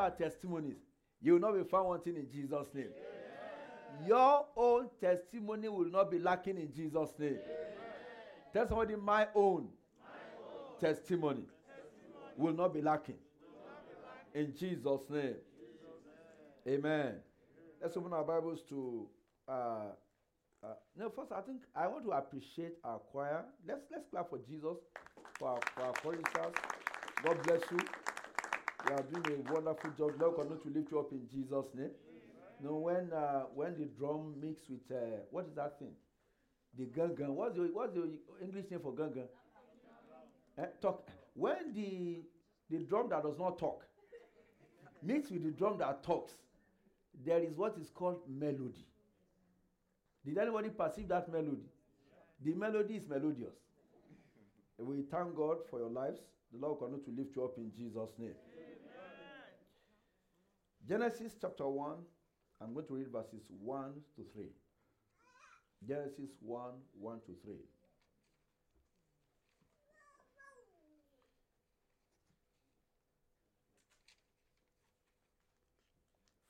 [0.00, 0.76] our testimonies,
[1.20, 2.90] you will not be found wanting in Jesus' name.
[4.06, 7.38] Your own testimony will not be lacking in Jesus' name.
[8.52, 9.68] Tell somebody, my own,
[10.80, 11.44] testimony,
[12.36, 13.18] will not be lacking.
[14.34, 15.34] In Jesus' name.
[16.66, 17.14] Amen.
[17.82, 19.06] Let's open our Bibles to.
[19.48, 19.52] Uh,
[20.62, 23.44] uh, no, first, I think I want to appreciate our choir.
[23.66, 24.76] Let's let's clap for Jesus,
[25.38, 26.54] for our, for our choristers.
[27.22, 27.78] God bless you.
[28.90, 30.20] You are doing a wonderful job.
[30.20, 31.90] Lord continue to lift you up in Jesus' name.
[32.60, 35.92] You know, when uh, when the drum mix with uh, what is that thing?
[36.76, 37.28] The gangan.
[37.28, 39.28] What's the what's the English name for gangan?
[40.58, 41.08] Eh, talk.
[41.34, 42.22] When the
[42.68, 43.84] the drum that does not talk
[45.04, 46.32] mixed with the drum that talks,
[47.24, 48.86] there is what is called melody.
[50.26, 51.70] Did anybody perceive that melody?
[52.44, 53.54] The melody is melodious.
[54.78, 56.18] We thank God for your lives.
[56.52, 58.34] The Lord will continue to lift you up in Jesus' name.
[60.88, 61.96] Genesis chapter 1,
[62.60, 64.46] I'm going to read verses 1 to 3.
[65.86, 67.54] Genesis 1 1 to 3.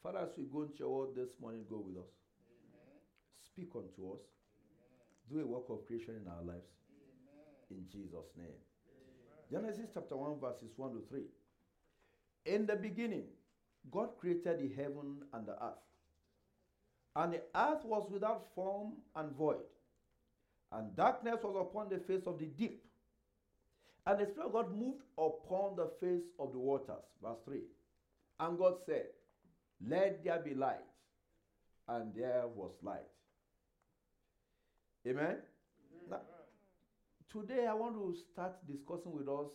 [0.03, 2.11] Father, as we go into your word this morning, go with us.
[2.41, 2.99] Amen.
[3.45, 4.25] Speak unto us.
[5.31, 5.31] Amen.
[5.31, 6.73] Do a work of creation in our lives.
[7.71, 7.85] Amen.
[7.85, 8.59] In Jesus' name.
[9.53, 11.21] Genesis chapter 1, verses 1 to 3.
[12.47, 13.25] In the beginning,
[13.91, 15.85] God created the heaven and the earth.
[17.17, 19.65] And the earth was without form and void,
[20.73, 22.85] and darkness was upon the face of the deep.
[24.07, 27.05] And the Spirit of God moved upon the face of the waters.
[27.23, 27.61] Verse 3.
[28.41, 29.07] And God said,
[29.87, 30.79] Let there be light.
[31.89, 33.01] And there was light.
[35.07, 35.25] Amen?
[35.25, 35.39] Amen.
[36.09, 36.21] Now,
[37.31, 39.51] today I want to start discussing with us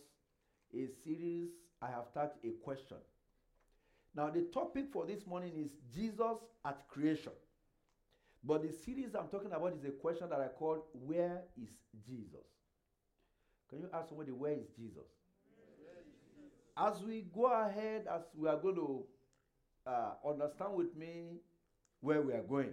[0.74, 1.48] a series.
[1.80, 2.98] I have started a question.
[4.16, 7.32] Now, the topic for this morning is Jesus at creation.
[8.42, 11.68] But the series I'm talking about is a question that I call Where is
[12.06, 12.46] Jesus?
[13.68, 15.04] Can you ask somebody, Where is Jesus?
[16.78, 19.04] As we go ahead, as we are going to
[19.86, 21.40] uh, understand with me
[22.00, 22.72] where we are going.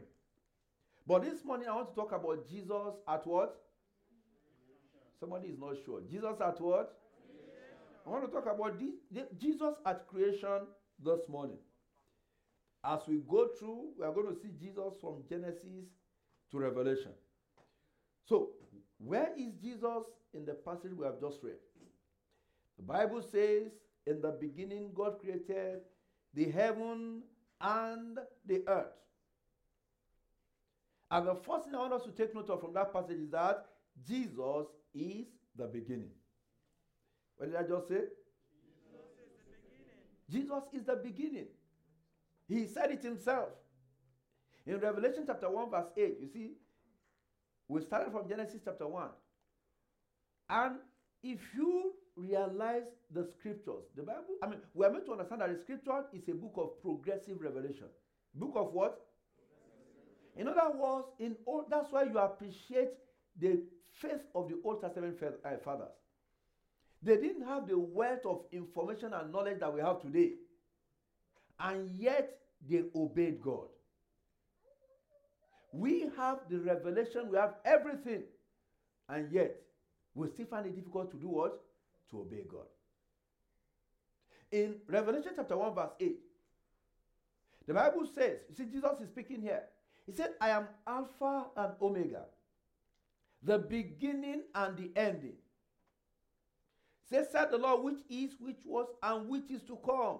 [1.06, 3.62] But this morning, I want to talk about Jesus at what?
[5.20, 6.02] Somebody is not sure.
[6.10, 7.00] Jesus at what?
[8.06, 10.68] I want to talk about this, Jesus at creation
[11.04, 11.58] this morning.
[12.86, 15.86] As we go through, we are going to see Jesus from Genesis
[16.52, 17.12] to Revelation.
[18.28, 18.50] So,
[18.98, 20.04] where is Jesus
[20.34, 21.56] in the passage we have just read?
[22.78, 23.72] The Bible says,
[24.06, 25.82] In the beginning, God created
[26.34, 27.24] the heaven
[27.62, 28.94] and the earth.
[31.12, 33.30] And the first thing I want us to take note of from that passage is
[33.32, 33.66] that
[34.08, 36.10] Jesus is the beginning.
[37.38, 38.02] What did I just say?
[40.30, 41.48] Jesus is the beginning.
[42.48, 43.50] He said it himself.
[44.66, 46.52] In Revelation chapter 1, verse 8, you see,
[47.68, 49.08] we started from Genesis chapter 1.
[50.50, 50.76] And
[51.22, 55.50] if you realize the scriptures, the Bible, I mean, we are meant to understand that
[55.50, 57.88] the scripture is a book of progressive revelation.
[58.36, 59.06] Book of what?
[60.36, 62.90] In other words, in all, that's why you appreciate
[63.40, 63.62] the
[63.92, 65.94] faith of the Old Testament uh, fathers.
[67.04, 70.34] They didn't have the wealth of information and knowledge that we have today.
[71.60, 72.38] And yet
[72.68, 73.68] they obeyed God.
[75.74, 78.24] We have the revelation, we have everything.
[79.10, 79.56] And yet
[80.16, 81.62] we still find it difficult to do what?
[82.12, 82.68] To obey God.
[84.52, 86.20] In Revelation chapter 1, verse 8,
[87.68, 89.64] the Bible says, you see, Jesus is speaking here.
[90.06, 92.26] He said, I am Alpha and Omega,
[93.42, 95.34] the beginning and the ending.
[97.10, 100.20] Say, said the Lord, which is, which was, and which is to come,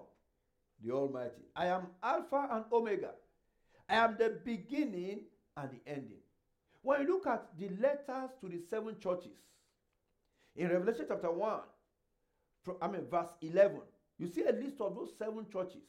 [0.82, 1.42] the Almighty.
[1.56, 3.12] I am Alpha and Omega.
[3.88, 5.20] I am the beginning
[5.56, 6.18] and the ending.
[6.82, 9.38] When you look at the letters to the seven churches,
[10.56, 11.60] in Revelation chapter 1,
[12.62, 13.80] from, I mean, verse 11,
[14.18, 15.82] you see a list of those seven churches.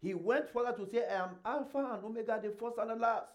[0.00, 3.28] He went further to say, I am Alpha and Omega, the first and the last.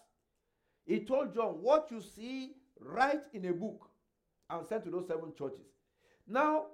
[0.84, 3.88] He told John, What you see, write in a book
[4.50, 5.66] and send to those seven churches.
[6.28, 6.66] Now,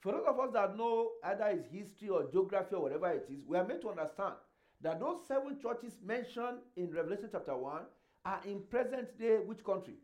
[0.00, 3.40] for those of us that know either it's history or geography or whatever it is,
[3.46, 4.34] we are made to understand
[4.80, 7.82] that those seven churches mentioned in Revelation chapter 1
[8.24, 9.94] are in present day which country?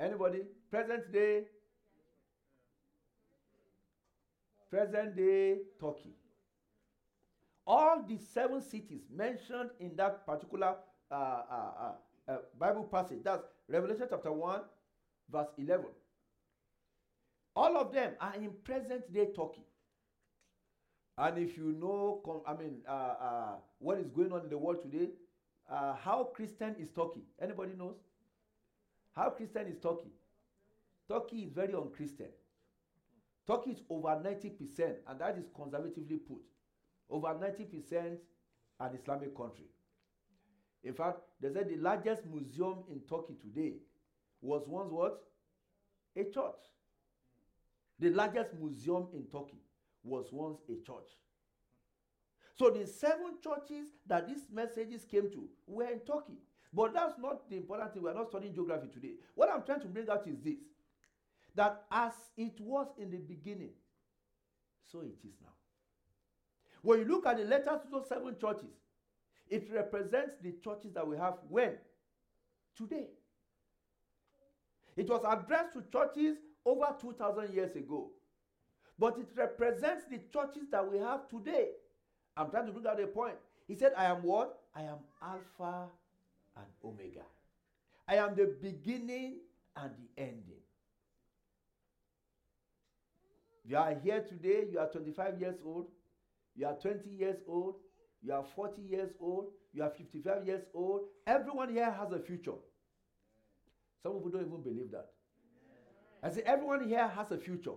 [0.00, 0.42] Anybody?
[0.70, 1.42] Present day?
[4.70, 6.14] Present day Turkey.
[7.66, 10.76] All the seven cities mentioned in that particular
[11.10, 11.92] uh, uh, uh,
[12.32, 14.60] uh Bible passage, that's Revelation chapter 1,
[15.30, 15.86] verse 11.
[17.58, 19.64] All of them are in present day Turkey.
[21.16, 24.80] And if you know, I mean, uh, uh, what is going on in the world
[24.80, 25.08] today,
[25.68, 27.24] uh, how Christian is Turkey?
[27.42, 27.96] Anybody knows?
[29.16, 30.12] How Christian is Turkey?
[31.10, 32.28] Turkey is very unchristian.
[33.44, 36.38] Turkey is over 90%, and that is conservatively put.
[37.10, 38.18] Over 90%
[38.78, 39.66] an Islamic country.
[40.84, 43.78] In fact, they said the largest museum in Turkey today
[44.40, 45.24] was once what?
[46.16, 46.62] A church.
[47.98, 49.60] The largest museum in Turkey
[50.04, 51.10] was once a church.
[52.54, 56.38] So the seven churches that these messages came to were in Turkey.
[56.72, 58.02] But that's not the important thing.
[58.02, 59.12] We're not studying geography today.
[59.34, 60.58] What I'm trying to bring out is this
[61.54, 63.70] that as it was in the beginning,
[64.92, 65.48] so it is now.
[66.82, 68.76] When you look at the letters to those seven churches,
[69.48, 71.72] it represents the churches that we have when?
[72.76, 73.08] Today.
[74.96, 78.10] It was addressed to churches over 2,000 years ago.
[78.98, 81.68] But it represents the churches that we have today.
[82.36, 83.36] I'm trying to bring out a point.
[83.66, 84.58] He said, I am what?
[84.74, 85.86] I am Alpha
[86.56, 87.24] and Omega.
[88.06, 89.38] I am the beginning
[89.76, 90.62] and the ending.
[93.64, 95.88] You are here today, you are 25 years old,
[96.56, 97.74] you are 20 years old,
[98.22, 101.02] you are 40 years old, you are 55 years old.
[101.26, 102.56] Everyone here has a future.
[104.02, 105.10] Some people don't even believe that.
[106.22, 107.76] I say, everyone here has a future.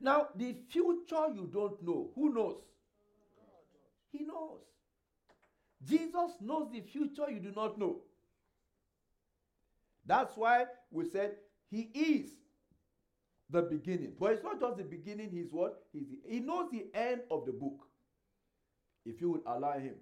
[0.00, 2.58] Now, the future you don't know, who knows?
[4.10, 4.60] He knows.
[5.84, 8.00] Jesus knows the future you do not know.
[10.06, 11.36] That's why we said
[11.70, 12.30] he is
[13.50, 14.14] the beginning.
[14.18, 15.82] But it's not just the beginning, he's what?
[15.92, 17.86] He's the, he knows the end of the book.
[19.04, 19.94] If you would allow him.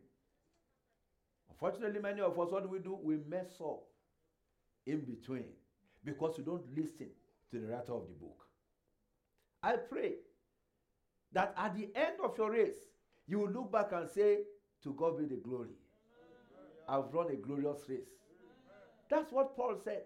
[1.48, 2.98] Unfortunately, many of us, what do we do?
[3.00, 3.84] We mess up
[4.84, 5.44] in between
[6.06, 7.08] because you don't listen
[7.50, 8.46] to the writer of the book.
[9.62, 10.12] I pray
[11.32, 12.78] that at the end of your race,
[13.26, 14.38] you will look back and say,
[14.84, 15.74] To God be the glory.
[16.88, 18.06] I've run a glorious race.
[19.10, 20.02] That's what Paul said.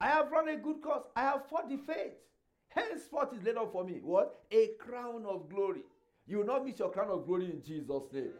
[0.00, 1.04] I have run a good course.
[1.14, 2.14] I have fought the faith.
[2.68, 4.00] Henceforth is laid up for me.
[4.02, 4.40] What?
[4.50, 5.82] A crown of glory.
[6.26, 8.30] You will not miss your crown of glory in Jesus' name.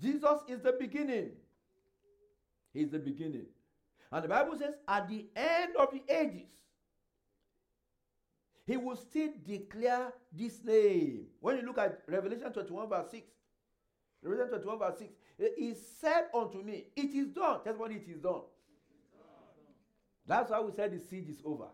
[0.00, 1.30] Jesus is the beginning.
[2.72, 3.46] He's the beginning.
[4.12, 6.48] And the Bible says, at the end of the ages,
[8.66, 11.26] he will still declare this name.
[11.40, 13.26] When you look at Revelation 21, verse 6,
[14.22, 15.10] Revelation 21, verse 6,
[15.56, 17.60] he said unto me, It is done.
[17.64, 18.42] That's what it is done.
[20.26, 21.66] That's why we said the siege is over.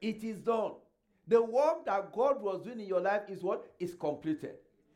[0.00, 0.72] It is done.
[1.26, 3.66] The work that God was doing in your life is what?
[3.78, 4.54] Is completed.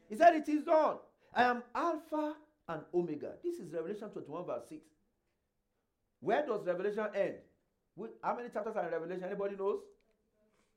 [0.09, 0.97] He said, It is done.
[1.35, 2.35] I am Alpha
[2.69, 3.35] and Omega.
[3.45, 4.81] This is Revelation 21, verse 6.
[6.23, 7.35] Where does Revelation end?
[8.23, 9.25] how many chapters are in Revelation?
[9.25, 9.81] Anybody knows?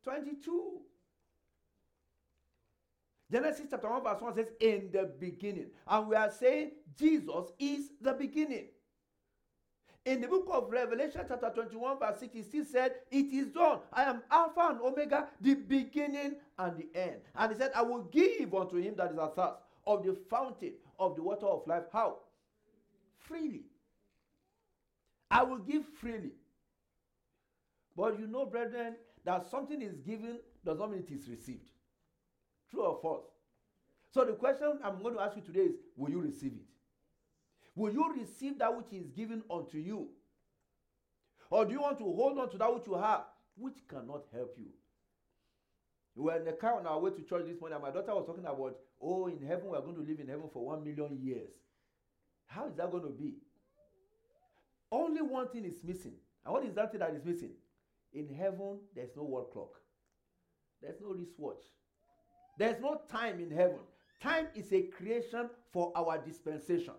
[0.04, 0.80] 22.
[3.32, 5.68] Genesis chapter 1, verse 1 says, In the beginning.
[5.88, 8.66] And we are saying Jesus is the beginning.
[10.04, 13.80] In the book of Revelation, chapter 21, verse 6, he still said, It is done.
[13.94, 17.22] I am Alpha and Omega, the beginning and the end.
[17.36, 21.16] And he said, I will give unto him that is athirst of the fountain of
[21.16, 21.84] the water of life.
[21.94, 22.18] How?
[23.20, 23.66] Freely.
[25.36, 26.32] I will give freely.
[27.94, 31.70] But you know, brethren, that something is given does not mean it is received.
[32.72, 33.25] True or false?
[34.13, 36.70] So the question I'm going to ask you today is Will you receive it?
[37.75, 40.08] Will you receive that which is given unto you?
[41.50, 43.24] Or do you want to hold on to that which you have,
[43.58, 44.68] which cannot help you?
[46.15, 48.15] We were in the car on our way to church this morning, and my daughter
[48.15, 51.20] was talking about, oh, in heaven, we're going to live in heaven for one million
[51.22, 51.50] years.
[52.48, 53.34] How is that going to be?
[54.96, 56.14] Only one thing is missing.
[56.46, 57.52] And what is that thing that is missing?
[58.14, 59.82] In heaven, there's no world clock,
[60.82, 61.64] there's no wristwatch,
[62.58, 63.80] there's no time in heaven.
[64.22, 66.94] Time is a creation for our dispensation.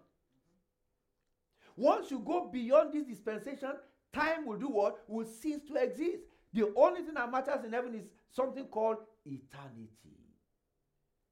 [1.74, 3.72] Once you go beyond this dispensation,
[4.12, 5.02] time will do what?
[5.08, 6.24] Will cease to exist.
[6.52, 10.18] The only thing that matters in heaven is something called eternity.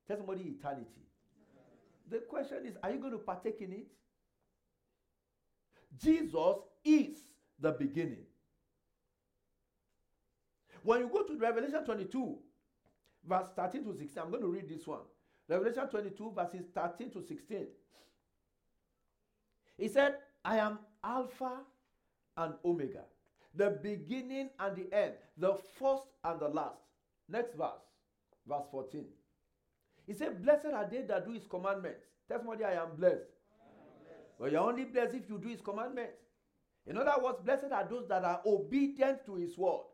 [0.08, 1.04] Tell somebody eternity.
[2.10, 3.86] The question is, are you going to partake in it?
[6.02, 7.18] Jesus is
[7.58, 8.24] the beginning.
[10.82, 12.36] When you go to Revelation 22,
[13.26, 15.00] verse 13 to 16, I'm going to read this one.
[15.48, 17.66] Revelation 22, verses 13 to 16.
[19.78, 21.60] He said, I am Alpha
[22.36, 23.04] and Omega,
[23.54, 26.80] the beginning and the end, the first and the last.
[27.28, 27.80] Next verse,
[28.46, 29.04] verse 14.
[30.06, 32.00] He said, Blessed are they that do his commandments.
[32.28, 33.24] Somebody, I am blessed.
[34.38, 36.18] But you're only blessed if you do his commandments.
[36.86, 39.84] In other words, blessed are those that are obedient to his word.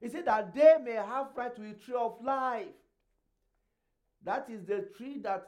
[0.00, 2.66] He said that they may have right to the tree of life.
[4.24, 5.46] That is the tree that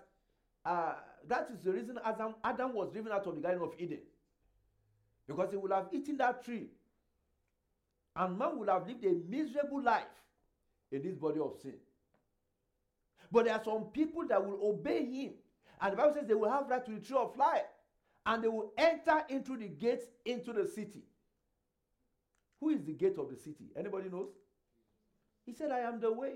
[0.65, 0.95] uh,
[1.29, 4.01] that is the reason Adam, Adam was driven out of the Garden of Eden.
[5.27, 6.69] Because he would have eaten that tree.
[8.15, 10.05] And man would have lived a miserable life
[10.91, 11.75] in this body of sin.
[13.31, 15.33] But there are some people that will obey him.
[15.81, 17.63] And the Bible says they will have right to the tree of life.
[18.25, 21.05] And they will enter into the gates into the city.
[22.61, 23.67] Who is the gate of the city?
[23.77, 24.31] Anybody knows?
[25.45, 26.33] He said, I am the way,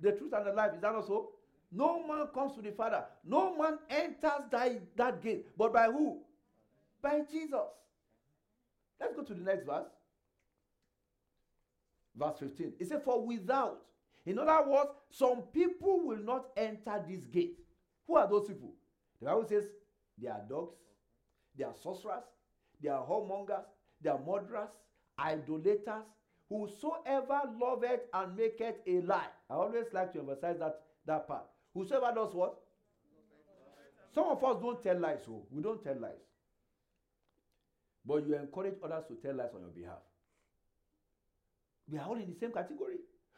[0.00, 0.74] the truth, and the life.
[0.74, 1.30] Is that also?
[1.70, 3.04] No man comes to the Father.
[3.24, 5.46] No man enters that, that gate.
[5.56, 6.18] But by who?
[7.00, 7.58] By Jesus.
[9.00, 9.86] Let's go to the next verse.
[12.16, 12.72] Verse 15.
[12.78, 13.82] He said, For without.
[14.26, 17.58] In other words, some people will not enter this gate.
[18.08, 18.72] Who are those people?
[19.20, 19.64] The Bible says
[20.20, 20.74] they are dogs,
[21.56, 22.24] they are sorcerers,
[22.82, 23.64] they are whoremongers,
[24.00, 24.70] they are murderers,
[25.18, 26.04] idolaters,
[26.48, 29.28] whosoever loveth and maketh a lie.
[29.50, 31.44] I always like to emphasize that, that part.
[31.74, 32.56] Whosoever does what?
[34.14, 35.46] Some of us don't tell lies, so oh.
[35.50, 36.24] we don't tell lies.
[38.06, 39.98] But you encourage others to tell lies on your behalf.
[41.90, 42.96] We are all in the same category.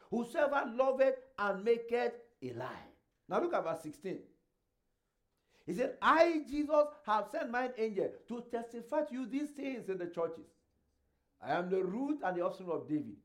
[0.09, 2.87] Whosoever loveth and maketh a lie.
[3.27, 4.19] Now look at verse 16.
[5.71, 9.99] He said, I, Jesus, have sent mine angel to testify to you these things in
[9.99, 10.43] the churches.
[11.41, 13.15] I am the root and the offspring of David,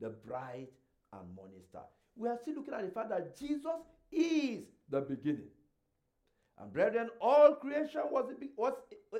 [0.00, 0.68] the bride
[1.12, 1.82] and morning star.
[2.16, 5.50] We are still looking at the fact that Jesus is the beginning.
[6.58, 8.72] And brethren, all creation was, was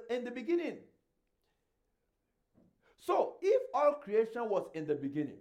[0.08, 0.78] in the beginning.
[2.98, 5.40] So, if all creation was in the beginning,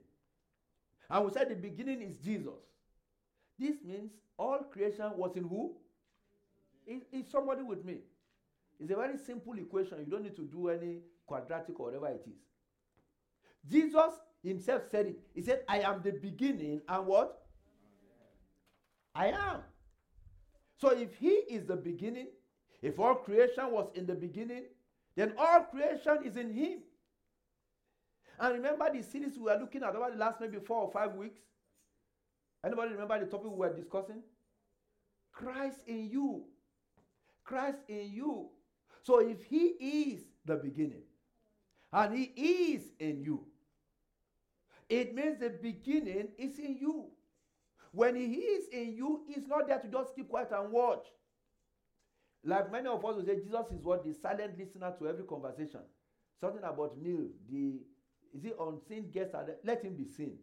[1.09, 2.51] and we said the beginning is Jesus,
[3.57, 5.77] this means all creation was in who?
[6.89, 7.99] Is, is somebody with me?
[8.79, 9.99] It's a very simple equation.
[9.99, 12.41] You don't need to do any quadratic or whatever it is.
[13.69, 15.19] Jesus himself said it.
[15.35, 17.43] He said, I am the beginning and what?
[19.13, 19.59] I am.
[20.77, 22.27] So if he is the beginning,
[22.81, 24.63] if all creation was in the beginning,
[25.15, 26.79] then all creation is in him.
[28.39, 31.13] And remember the series we were looking at over the last maybe four or five
[31.15, 31.41] weeks?
[32.65, 34.23] Anybody remember the topic we were discussing?
[35.33, 36.45] Christ in you.
[37.49, 38.47] Christ in you.
[39.01, 39.73] So if he
[40.13, 41.01] is the beginning
[41.91, 43.43] and he is in you,
[44.87, 47.05] it means the beginning is in you.
[47.91, 51.07] When he is in you, he's not there to just keep quiet and watch.
[52.43, 54.05] Like many of us will say, Jesus is what?
[54.05, 55.81] The silent listener to every conversation.
[56.39, 57.79] Something about meal, the
[58.31, 59.33] is it unseen guest?
[59.63, 60.37] Let him be seen.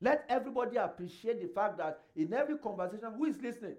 [0.00, 3.74] Let everybody appreciate the fact that in every conversation, who is listening?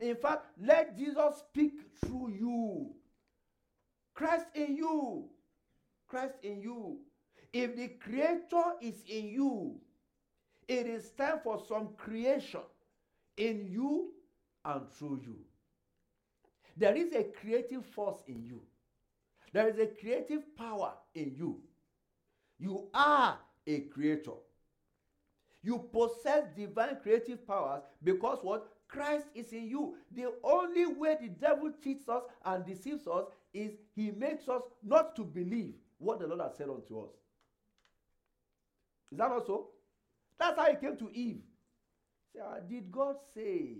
[0.00, 1.74] In fact, let Jesus speak
[2.04, 2.90] through you.
[4.14, 5.24] Christ in you.
[6.06, 6.98] Christ in you.
[7.52, 9.76] If the Creator is in you,
[10.66, 12.60] it is time for some creation
[13.36, 14.10] in you
[14.64, 15.36] and through you.
[16.76, 18.62] There is a creative force in you.
[19.52, 21.60] There is a creative power in you.
[22.58, 24.32] You are a creator.
[25.62, 28.68] You possess divine creative powers because what?
[28.88, 29.96] Christ is in you.
[30.14, 35.14] The only way the devil cheats us and deceives us is he makes us not
[35.16, 37.12] to believe what the Lord has said unto us.
[39.12, 39.68] Is that also?
[40.38, 41.42] That's how he came to Eve.
[42.32, 43.76] Say, ah, did God say?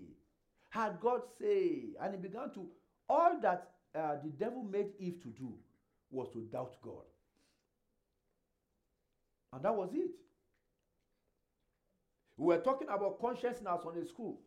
[0.71, 1.95] Had God say?
[2.01, 2.67] And he began to,
[3.09, 5.55] all that uh, the devil made Eve to do
[6.11, 7.05] was to doubt God.
[9.53, 10.11] And that was it.
[12.37, 14.39] We were talking about consciousness on Sunday school.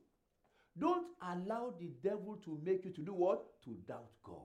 [0.79, 3.43] Don't allow the devil to make you to do what?
[3.65, 4.35] To doubt God.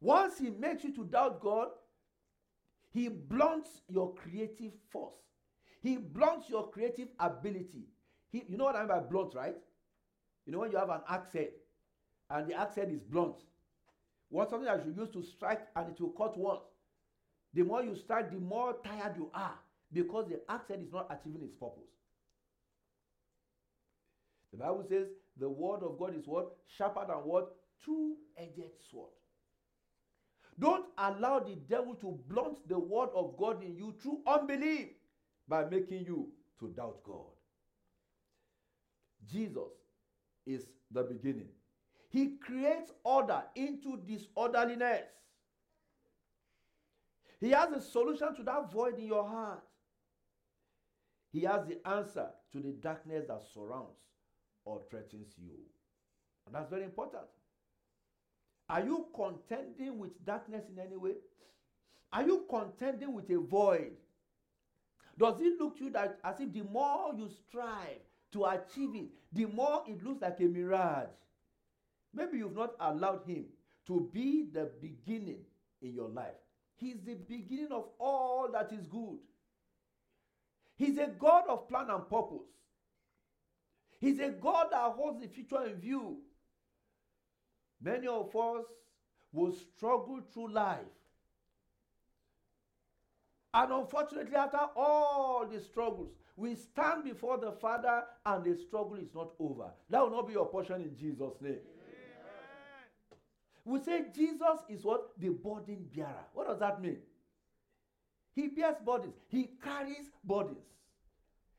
[0.00, 1.68] Once he makes you to doubt God,
[2.92, 5.16] he blunts your creative force.
[5.82, 7.88] He blunts your creative ability.
[8.30, 9.56] He, you know what I mean by blunt, right?
[10.44, 11.50] You know when you have an accent
[12.30, 13.36] and the accent is blunt.
[14.28, 16.64] What something that you use to strike and it will cut once.
[17.54, 19.58] The more you strike, the more tired you are
[19.92, 21.95] because the accent is not achieving its purpose.
[24.56, 25.08] The Bible says
[25.38, 26.56] the word of God is what?
[26.66, 27.54] Sharper than what?
[27.84, 29.10] Two-edged sword.
[30.58, 34.88] Don't allow the devil to blunt the word of God in you through unbelief
[35.46, 36.28] by making you
[36.60, 37.26] to doubt God.
[39.30, 39.72] Jesus
[40.46, 41.48] is the beginning.
[42.08, 45.04] He creates order into disorderliness.
[47.40, 49.62] He has a solution to that void in your heart.
[51.30, 53.98] He has the answer to the darkness that surrounds
[54.66, 55.54] or threatens you.
[56.46, 57.24] And that's very important.
[58.68, 61.14] Are you contending with darkness in any way?
[62.12, 63.92] Are you contending with a void
[65.18, 68.00] Does it look to you that as if the more you strive
[68.32, 71.08] to achieve it, the more it looks like a mirage?
[72.14, 73.46] Maybe you've not allowed Him
[73.86, 75.40] to be the beginning
[75.82, 76.34] in your life.
[76.76, 79.18] He's the beginning of all that is good.
[80.76, 82.46] He's a God of plan and purpose.
[84.00, 86.18] He's a God that holds the future in view.
[87.80, 88.64] Many of us
[89.32, 90.80] will struggle through life.
[93.54, 99.14] And unfortunately, after all the struggles, we stand before the Father and the struggle is
[99.14, 99.70] not over.
[99.88, 101.60] That will not be your portion in Jesus' name.
[103.64, 105.18] We say Jesus is what?
[105.18, 106.24] The burden bearer.
[106.34, 106.98] What does that mean?
[108.34, 110.66] He bears burdens, he carries burdens.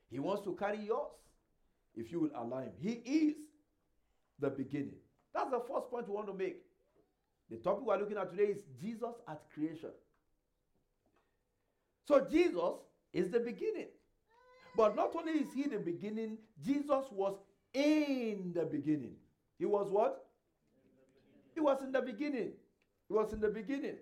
[0.10, 1.10] He wants to carry yours
[1.98, 2.72] if you will allow him.
[2.80, 3.36] He is
[4.40, 4.96] the beginning.
[5.34, 6.62] That's the first point we want to make.
[7.50, 9.90] The topic we're looking at today is Jesus at creation.
[12.08, 12.76] So Jesus
[13.14, 13.88] is the beginning.
[14.76, 17.36] But not only is he the beginning, Jesus was
[17.74, 19.16] in the beginning.
[19.58, 20.26] He was what?
[21.56, 22.52] He was in the beginning.
[23.08, 23.96] He was in the beginning.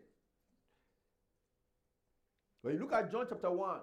[2.62, 3.80] When you look at John chapter 1,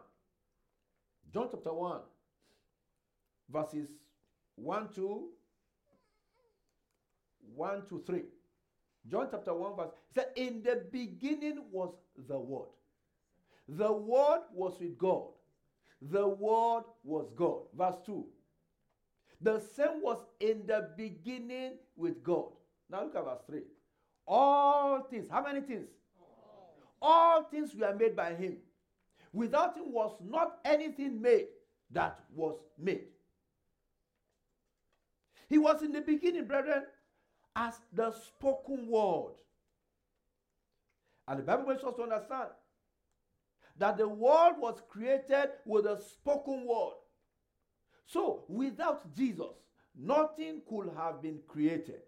[1.33, 2.00] John chapter 1,
[3.49, 3.88] verses
[4.56, 5.28] 1 to
[7.54, 8.23] 1 to 3.
[9.09, 11.92] John chapter 1, verse said, In the beginning was
[12.28, 12.68] the Word.
[13.68, 15.25] The Word was with God.
[16.00, 17.62] The Word was God.
[17.76, 18.25] Verse 2.
[19.40, 22.47] The same was in the beginning with God.
[22.88, 23.61] Now look at verse 3.
[24.26, 25.88] All things, how many things?
[26.21, 28.59] All, All things were made by him.
[29.32, 31.47] Without him was not anything made
[31.90, 33.12] that was made.
[35.52, 36.85] He was in the beginning, brethren,
[37.54, 39.35] as the spoken word.
[41.28, 42.49] And the Bible makes us to understand
[43.76, 46.95] that the world was created with a spoken word.
[48.06, 49.54] So, without Jesus,
[49.95, 52.00] nothing could have been created.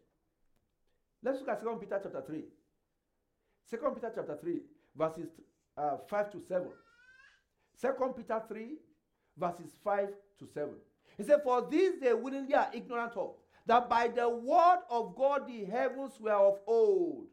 [1.23, 2.45] Let's look at 2 Peter chapter 3.
[3.69, 4.61] 2 Peter chapter 3,
[4.97, 5.29] verses
[5.77, 6.69] uh, 5 to 7.
[7.79, 8.69] 2 Peter 3,
[9.37, 10.71] verses 5 to 7.
[11.17, 13.35] He said, For these they willingly are ignorant of,
[13.67, 17.27] that by the word of God the heavens were of old,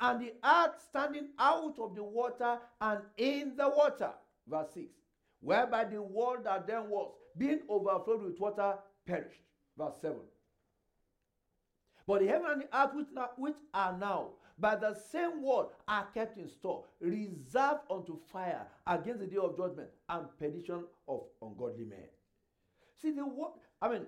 [0.00, 4.12] and the earth standing out of the water and in the water.
[4.46, 4.86] Verse 6.
[5.40, 9.42] Whereby the world that then was, being overflowed with water, perished.
[9.76, 10.16] Verse 7.
[12.06, 15.66] But the heaven and the earth which, now, which are now by the same word
[15.88, 21.22] are kept in store, reserved unto fire against the day of judgment and perdition of
[21.40, 22.08] ungodly men.
[23.00, 24.06] See the word, I mean,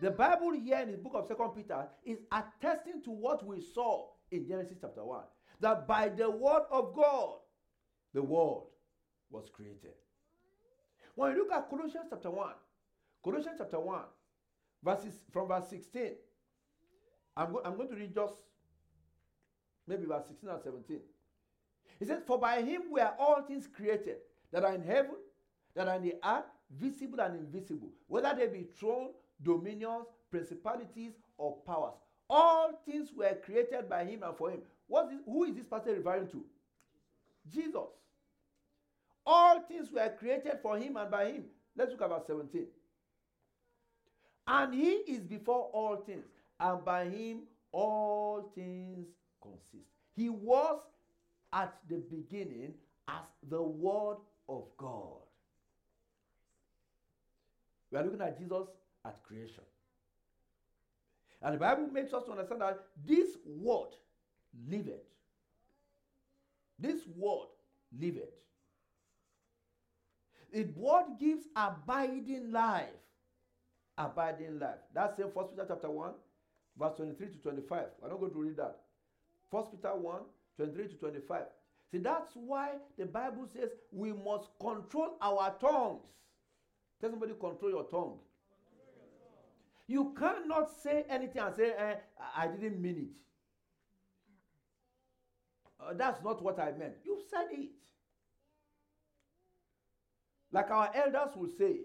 [0.00, 4.08] the Bible here in the book of Second Peter is attesting to what we saw
[4.30, 5.22] in Genesis chapter 1.
[5.60, 7.36] That by the word of God,
[8.14, 8.68] the world
[9.30, 9.92] was created.
[11.14, 12.48] When you look at Colossians chapter 1,
[13.22, 14.00] Colossians chapter 1,
[14.82, 16.12] verses from verse 16,
[17.36, 18.34] I'm, go- I'm going to read just
[19.86, 21.00] maybe verse 16 and 17.
[21.98, 24.16] He says, For by him were all things created
[24.52, 25.16] that are in heaven,
[25.74, 26.44] that are in the earth,
[26.78, 29.10] visible and invisible, whether they be throne,
[29.42, 31.94] dominions, principalities, or powers.
[32.28, 34.60] All things were created by him and for him.
[34.86, 36.44] What is, who is this passage referring to?
[37.52, 37.88] Jesus.
[39.26, 41.44] All things were created for him and by him.
[41.76, 42.66] Let's look at verse 17.
[44.46, 46.24] And he is before all things,
[46.58, 49.06] and by him all things
[49.40, 49.88] consist.
[50.14, 50.80] He was
[51.52, 52.74] at the beginning
[53.08, 54.16] as the Word
[54.48, 55.21] of God.
[57.92, 58.68] We are looking at Jesus
[59.04, 59.62] at creation.
[61.42, 63.90] And the Bible makes us to understand that this word
[64.68, 65.04] liveth.
[66.78, 67.48] This word
[67.98, 68.30] liveth.
[70.52, 72.88] The word gives abiding life.
[73.98, 74.78] Abiding life.
[74.94, 76.12] That's in First Peter chapter 1,
[76.78, 77.84] verse 23 to 25.
[78.00, 78.78] We're not going to read that.
[79.50, 80.20] First Peter 1,
[80.56, 81.42] 23 to 25.
[81.90, 86.06] See, that's why the Bible says we must control our tongues.
[87.02, 88.18] Tell somebody, control your tongue.
[89.88, 91.94] You cannot say anything and say, eh,
[92.36, 93.08] I didn't mean it.
[95.80, 96.94] Uh, that's not what I meant.
[97.04, 97.70] You said it.
[100.52, 101.80] Like our elders will say,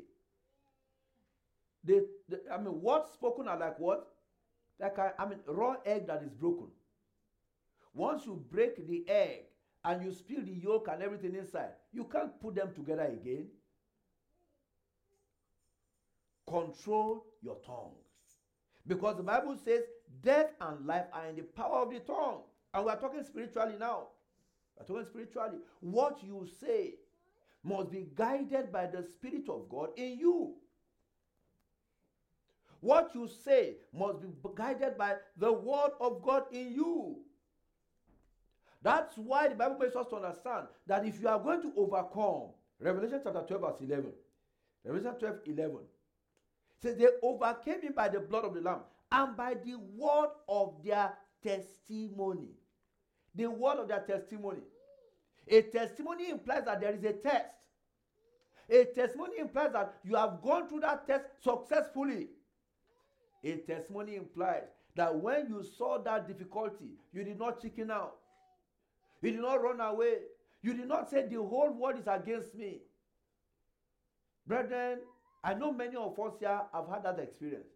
[1.84, 4.08] they, they, I mean, words spoken are like what?
[4.80, 6.68] Like, I mean, raw egg that is broken.
[7.92, 9.46] Once you break the egg
[9.84, 13.48] and you spill the yolk and everything inside, you can't put them together again.
[16.48, 17.96] Control your tongue.
[18.86, 19.84] Because the Bible says
[20.24, 22.42] death and life are in the power of the tongue.
[22.74, 24.08] And we are talking spiritually now.
[24.78, 25.58] We're talking spiritually.
[25.82, 26.96] What you say
[27.64, 30.56] must be guided by the Spirit of God in you.
[32.80, 37.18] What you say must be guided by the Word of God in you.
[38.84, 42.52] That's why the Bible makes us to understand that if you are going to overcome,
[42.80, 44.14] Revelation chapter 12, verse 11,
[44.86, 45.78] Revelation 12, 11,
[46.82, 50.76] says they overcame him by the blood of the Lamb and by the word of
[50.84, 51.14] their
[51.44, 52.50] testimony.
[53.36, 54.62] The word of their testimony.
[55.48, 57.46] A testimony implies that there is a test.
[58.70, 62.28] A testimony implies that you have gone through that test successfully.
[63.44, 64.64] A testimony implies
[64.96, 68.16] that when you saw that difficulty, you did not chicken out.
[69.22, 70.16] You did not run away.
[70.62, 72.80] You did not say, The whole world is against me.
[74.46, 75.00] Brethren,
[75.48, 77.70] I know many of us here have had that experience.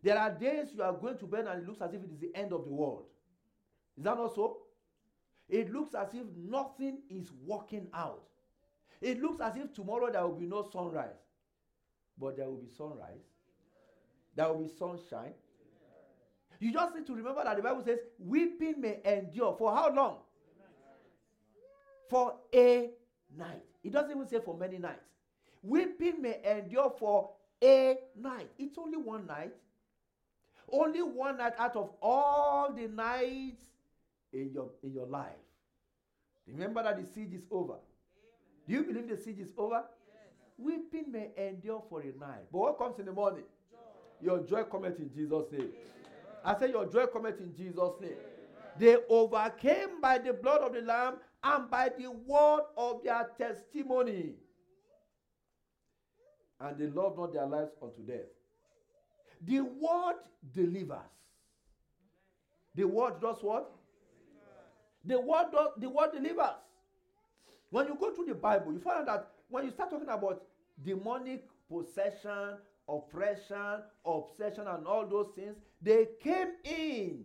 [0.00, 2.20] There are days you are going to bed and it looks as if it is
[2.20, 3.06] the end of the world.
[3.98, 4.58] Is that not so?
[5.48, 8.28] It looks as if nothing is working out.
[9.00, 11.08] It looks as if tomorrow there will be no sunrise.
[12.16, 13.26] But there will be sunrise.
[14.36, 15.34] There will be sunshine.
[16.60, 20.18] You just need to remember that the Bible says, weeping may endure for how long?
[22.08, 22.90] For a
[23.36, 23.64] night.
[23.82, 25.11] It doesn't even say for many nights.
[25.62, 27.30] Weeping may endure for
[27.62, 28.50] a night.
[28.58, 29.52] It's only one night.
[30.70, 33.62] Only one night out of all the nights
[34.32, 35.28] in your, in your life.
[36.46, 37.74] Remember that the siege is over.
[37.74, 37.80] Amen.
[38.66, 39.84] Do you believe the siege is over?
[40.08, 40.16] Yes.
[40.58, 42.46] Weeping may endure for a night.
[42.50, 43.44] But what comes in the morning?
[43.70, 43.78] Joy.
[44.20, 45.60] Your joy cometh in Jesus' name.
[45.60, 45.74] Amen.
[46.44, 48.12] I say your joy cometh in Jesus' name.
[48.12, 48.22] Amen.
[48.78, 54.34] They overcame by the blood of the Lamb and by the word of their testimony.
[56.62, 58.26] And they loved not their lives unto death.
[59.44, 60.16] The word
[60.54, 60.98] delivers.
[62.74, 63.72] The word does what?
[65.04, 66.54] The word does, the word delivers.
[67.70, 70.42] When you go through the Bible, you find out that when you start talking about
[70.84, 77.24] demonic possession, oppression, obsession, and all those things, they came in.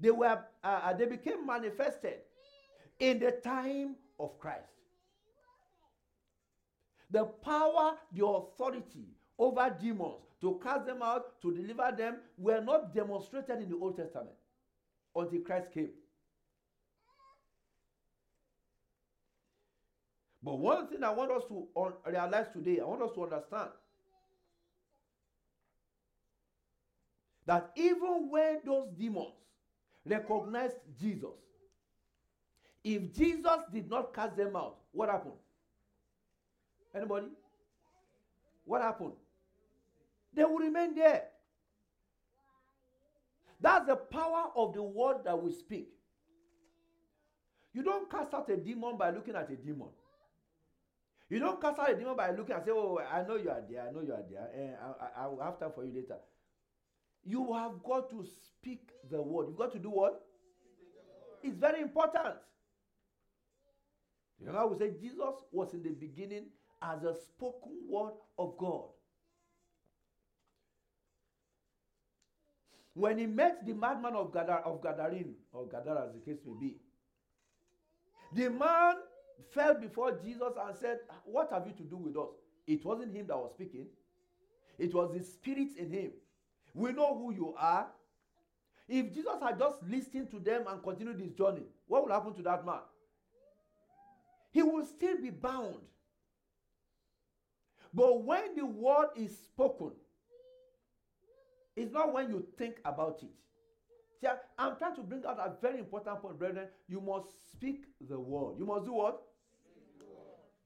[0.00, 2.18] They were uh, uh they became manifested
[2.98, 4.75] in the time of Christ.
[7.10, 9.06] The power, the authority
[9.38, 13.96] over demons to cast them out, to deliver them, were not demonstrated in the Old
[13.96, 14.34] Testament
[15.14, 15.90] until Christ came.
[20.42, 21.66] But one thing I want us to
[22.06, 23.70] realize today, I want us to understand
[27.46, 29.34] that even when those demons
[30.04, 31.30] recognized Jesus,
[32.84, 35.34] if Jesus did not cast them out, what happened?
[36.94, 37.26] Anybody?
[38.64, 39.12] What happened?
[40.34, 41.24] They will remain there.
[43.60, 45.88] That's the power of the word that we speak.
[47.72, 49.88] You don't cast out a demon by looking at a demon.
[51.28, 53.62] You don't cast out a demon by looking and say, Oh, I know you are
[53.68, 53.86] there.
[53.88, 54.48] I know you are there.
[54.54, 54.76] And eh,
[55.18, 56.16] I, I will have time for you later.
[57.24, 59.48] You have got to speak the word.
[59.48, 60.22] You've got to do what?
[61.42, 62.36] It's very important.
[64.40, 66.46] You know, we say Jesus was in the beginning
[66.82, 68.84] as a spoken word of God.
[72.94, 76.54] When he met the madman of, Gadar, of Gadarene, or Gadara as the case may
[76.58, 76.76] be,
[78.34, 78.94] the man
[79.52, 82.30] fell before Jesus and said, What have you to do with us?
[82.66, 83.86] It wasn't him that was speaking,
[84.78, 86.12] it was the spirit in him.
[86.74, 87.86] We know who you are.
[88.88, 92.42] If Jesus had just listened to them and continued his journey, what would happen to
[92.42, 92.80] that man?
[94.52, 95.76] He will still be bound.
[97.96, 99.92] But when the word is spoken,
[101.74, 103.30] it's not when you think about it.
[104.20, 104.28] See,
[104.58, 106.68] I'm trying to bring out a very important point, brethren.
[106.88, 108.58] You must speak the word.
[108.58, 109.22] You must do what?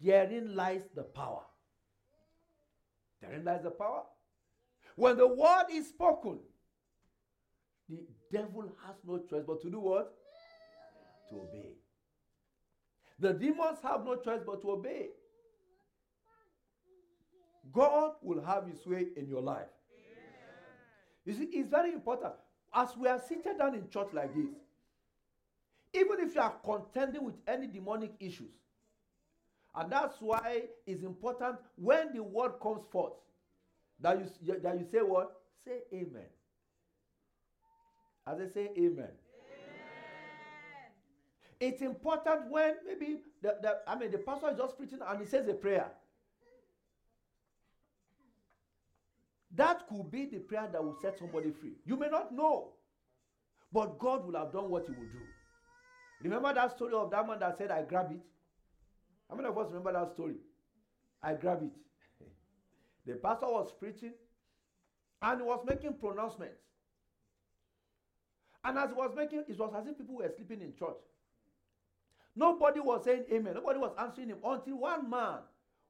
[0.00, 1.42] Therein lies the power.
[3.22, 4.02] Therein lies the power.
[4.96, 6.40] When the word is spoken,
[7.88, 8.00] the
[8.32, 10.12] devil has no choice but to do what?
[11.28, 11.74] To obey.
[13.20, 15.10] The demons have no choice but to obey.
[17.72, 19.68] God will have his way in your life.
[21.24, 22.32] You see, it's very important.
[22.74, 24.50] As we are seated down in church like this,
[25.92, 28.52] even if you are contending with any demonic issues,
[29.74, 33.12] and that's why it's important when the word comes forth
[34.00, 35.40] that you, that you say what?
[35.64, 36.26] Say amen.
[38.26, 38.92] As I say amen.
[38.96, 39.08] amen.
[41.60, 45.26] It's important when maybe the, the I mean the pastor is just preaching and he
[45.26, 45.90] says a prayer.
[49.56, 51.72] That could be the prayer that will set somebody free.
[51.84, 52.72] You may not know,
[53.72, 55.20] but God will have done what he will do.
[56.22, 58.20] Remember that story of that man that said, I grab it?
[59.28, 60.36] How many of us remember that story?
[61.22, 62.26] I grab it.
[63.06, 64.12] the pastor was preaching
[65.22, 66.60] and he was making pronouncements.
[68.62, 71.00] And as he was making, it was as if people were sleeping in church.
[72.36, 73.54] Nobody was saying amen.
[73.54, 75.38] Nobody was answering him until one man,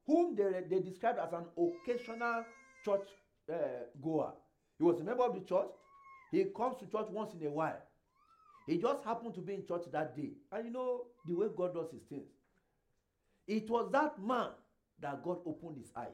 [0.07, 2.44] whom they, they described as an occasional
[2.85, 3.07] church
[3.51, 4.33] uh, goer,
[4.79, 5.71] he was a member of the church.
[6.31, 7.83] He comes to church once in a while.
[8.67, 10.31] He just happened to be in church that day.
[10.53, 12.29] And you know the way God does his things.
[13.47, 14.51] It was that man
[15.01, 16.07] that God opened his eyes.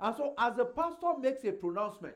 [0.00, 2.14] And so, as the pastor makes a pronouncement,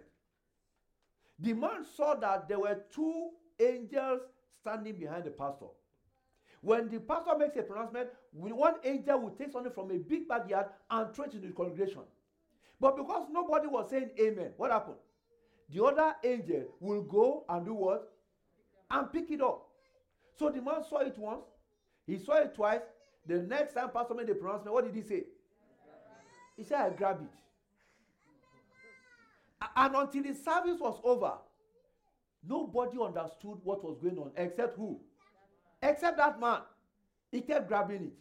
[1.38, 4.20] the man saw that there were two angels
[4.60, 5.66] standing behind the pastor.
[6.60, 10.66] When the pastor makes a pronouncement, one angel will take something from a big backyard
[10.90, 12.02] and throw it into the congregation.
[12.80, 14.96] But because nobody was saying amen, what happened?
[15.68, 18.12] The other angel will go and do what?
[18.90, 19.68] And pick it up.
[20.38, 21.44] So the man saw it once,
[22.06, 22.80] he saw it twice.
[23.26, 25.24] The next time Pastor made the pronouncement, what did he say?
[26.56, 27.28] He said, I grab it.
[29.76, 31.34] And until the service was over,
[32.46, 34.98] nobody understood what was going on except who?
[35.82, 36.60] Except that man.
[37.30, 38.12] He kept grabbing it.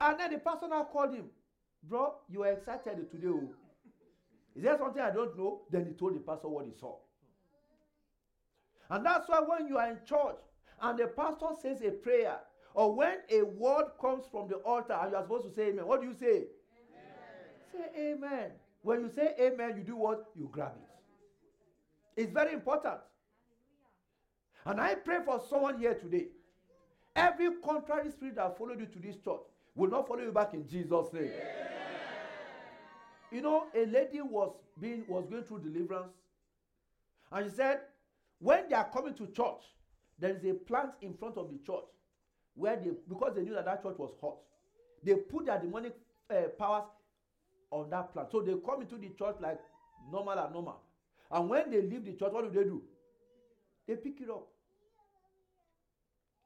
[0.00, 1.26] And then the pastor now called him.
[1.88, 3.28] Bro, you are excited today.
[3.28, 3.48] Oh.
[4.56, 5.62] Is there something I don't know?
[5.70, 6.96] Then he told the pastor what he saw.
[8.90, 10.38] And that's why when you are in church
[10.80, 12.38] and the pastor says a prayer,
[12.74, 15.86] or when a word comes from the altar and you are supposed to say amen,
[15.86, 16.26] what do you say?
[16.26, 17.72] Amen.
[17.72, 18.50] Say amen.
[18.82, 20.26] When you say amen, you do what?
[20.36, 22.22] You grab it.
[22.22, 22.98] It's very important.
[24.66, 26.26] And I pray for someone here today.
[27.16, 29.42] Every contrary spirit that followed you to this church
[29.74, 31.30] will not follow you back in Jesus' name.
[33.30, 36.12] You know, a lady was being was going through deliverance,
[37.32, 37.80] and she said,
[38.38, 39.62] when they are coming to church,
[40.18, 41.84] there is a plant in front of the church
[42.54, 44.36] where they because they knew that that church was hot,
[45.02, 45.96] they put their demonic
[46.30, 46.84] uh, powers
[47.70, 48.30] on that plant.
[48.30, 49.58] So they come into the church like
[50.12, 50.80] normal and normal,
[51.30, 52.82] and when they leave the church, what do they do?
[53.88, 54.46] They pick it up.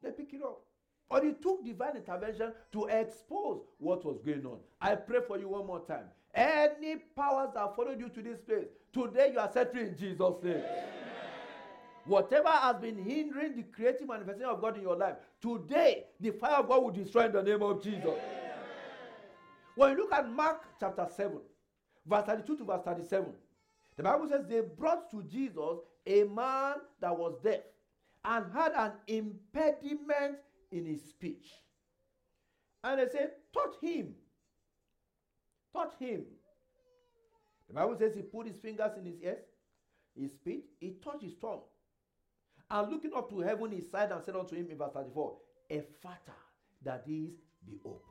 [0.03, 0.63] They pick it up.
[1.09, 4.59] But it took divine intervention to expose what was going on.
[4.81, 6.05] I pray for you one more time.
[6.35, 10.43] Any powers that followed you to this place, today you are set free in Jesus'
[10.43, 10.57] name.
[10.57, 10.85] Amen.
[12.05, 16.57] Whatever has been hindering the creative manifestation of God in your life, today the fire
[16.57, 18.05] of God will destroy in the name of Jesus.
[18.05, 18.53] Amen.
[19.75, 21.39] When you look at Mark chapter 7,
[22.07, 23.27] verse 32 to verse 37,
[23.97, 27.61] the Bible says they brought to Jesus a man that was deaf
[28.25, 30.39] and had an impediment
[30.71, 31.47] in his speech.
[32.85, 34.15] And they said, Touch him
[35.79, 36.25] touch him.
[37.69, 39.45] The Bible says he put his fingers in his ears,
[40.19, 41.61] his speech, he touched his tongue.
[42.71, 45.37] And looking up to heaven, he sighed and said unto him in verse 34,
[45.71, 46.35] Ephphatha,
[46.83, 47.31] that is,
[47.67, 48.03] be opened.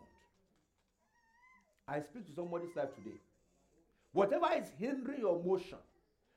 [1.88, 3.18] I speak to somebody's life today.
[4.12, 5.78] Whatever is hindering your motion,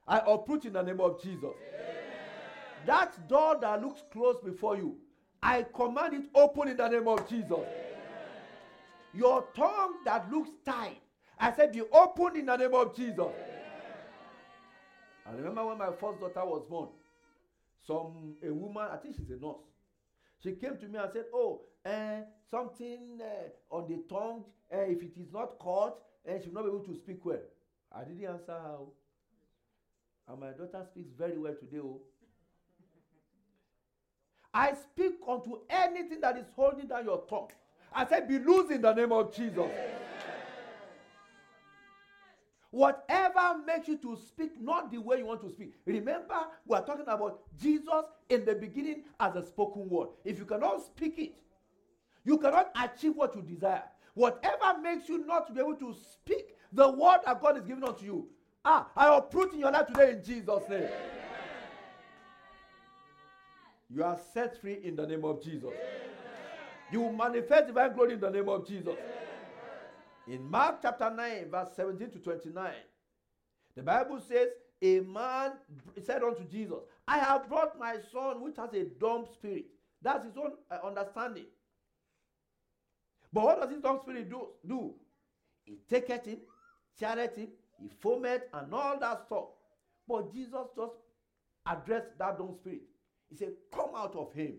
[0.07, 1.45] I uproot in the name of Jesus.
[1.45, 1.97] Amen.
[2.87, 4.97] That door that looks closed before you,
[5.43, 7.51] I command it open in the name of Jesus.
[7.53, 7.67] Amen.
[9.15, 11.01] Your tongue that looks tight,
[11.39, 13.27] I said, be opened in the name of Jesus.
[15.27, 16.89] I remember when my first daughter was born,
[17.87, 19.57] some a woman, I think she's a nurse,
[20.43, 25.03] she came to me and said, Oh, uh, something uh, on the tongue, uh, if
[25.03, 25.97] it is not caught,
[26.29, 27.41] uh, she will not be able to speak well.
[27.93, 28.79] I didn't answer her.
[30.29, 31.81] And my daughter speaks very well today.
[31.83, 32.01] Oh.
[34.53, 37.51] I speak unto anything that is holding down your tongue.
[37.93, 39.71] I said, Be loose in the name of Jesus.
[42.71, 45.75] Whatever makes you to speak not the way you want to speak.
[45.87, 50.09] Remember, we are talking about Jesus in the beginning as a spoken word.
[50.25, 51.35] If you cannot speak it,
[52.25, 53.83] you cannot achieve what you desire.
[54.15, 57.83] Whatever makes you not to be able to speak the word that God is giving
[57.83, 58.29] unto you,
[58.65, 60.89] ah, I uproot in your life today in Jesus' name.
[63.93, 65.65] You are set free in the name of Jesus.
[65.65, 66.11] Amen.
[66.93, 68.95] You manifest divine glory in the name of Jesus.
[68.95, 69.21] Amen.
[70.29, 72.73] In Mark chapter 9, verse 17 to 29,
[73.75, 74.49] the Bible says,
[74.81, 75.53] A man
[76.05, 79.67] said unto Jesus, I have brought my son which has a dumb spirit.
[80.03, 81.47] That's his own uh, understanding.
[83.33, 84.49] But what does this dumb spirit do?
[84.67, 84.95] do?
[85.65, 86.39] He taketh him,
[86.99, 87.49] teareth him,
[87.81, 89.45] he foamed and all that stuff.
[90.07, 90.95] But Jesus just
[91.67, 92.83] addressed that dumb spirit.
[93.31, 94.55] He said, Come out of him.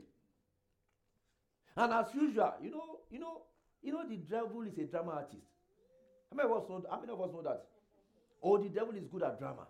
[1.76, 3.42] And as usual, you know, you know,
[3.82, 5.46] you know, the devil is a drama artist.
[6.30, 7.66] How many of us know, how many of us know that?
[8.44, 9.68] Oh, the devil is good at drama.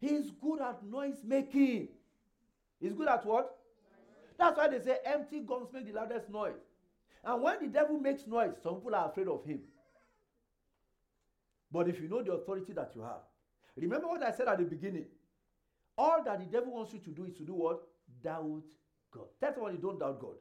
[0.00, 1.88] He's good at noise making.
[2.80, 3.56] He's good at what?
[4.38, 6.54] That's why they say empty guns make the loudest noise.
[7.22, 9.60] And when the devil makes noise, some people are afraid of him.
[11.70, 13.20] But if you know the authority that you have,
[13.76, 15.04] remember what I said at the beginning.
[16.00, 17.82] All that the devil wants you to do is to do what?
[18.24, 18.62] Doubt
[19.10, 19.26] God.
[19.38, 20.36] That's why you don't doubt God.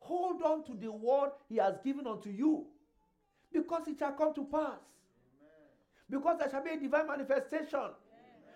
[0.00, 2.66] Hold on to the word he has given unto you
[3.52, 4.80] because it shall come to pass.
[6.10, 7.90] Because there shall be a divine manifestation.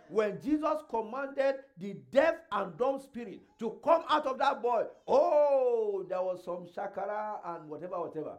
[0.09, 6.05] When Jesus commanded the deaf and dumb spirit to come out of that boy, oh,
[6.09, 8.37] there was some shakara and whatever, whatever.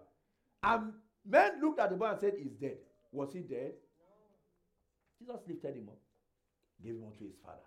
[0.61, 0.91] And
[1.25, 2.79] men looked at the boy and said, He's dead.
[3.13, 3.75] Was he dead?
[5.19, 5.99] Jesus lifted him up,
[6.83, 7.57] gave him unto his father.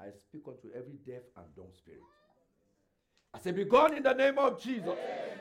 [0.00, 2.00] I speak unto every deaf and dumb spirit.
[3.32, 4.88] I say, Be gone in the name of Jesus.
[4.88, 5.38] Amen.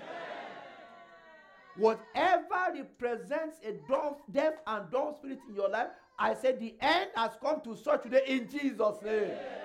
[1.75, 5.87] Whatever represents a dumb, deaf and dumb spirit in your life,
[6.19, 9.23] I say, the end has come to such today in Jesus' name.
[9.23, 9.63] Amen.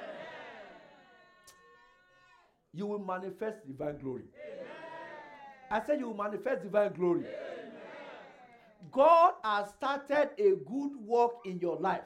[2.73, 4.25] You will manifest divine glory.
[4.35, 4.67] Amen.
[5.71, 7.25] I said you will manifest divine glory.
[8.93, 12.03] God has started a good work in your life.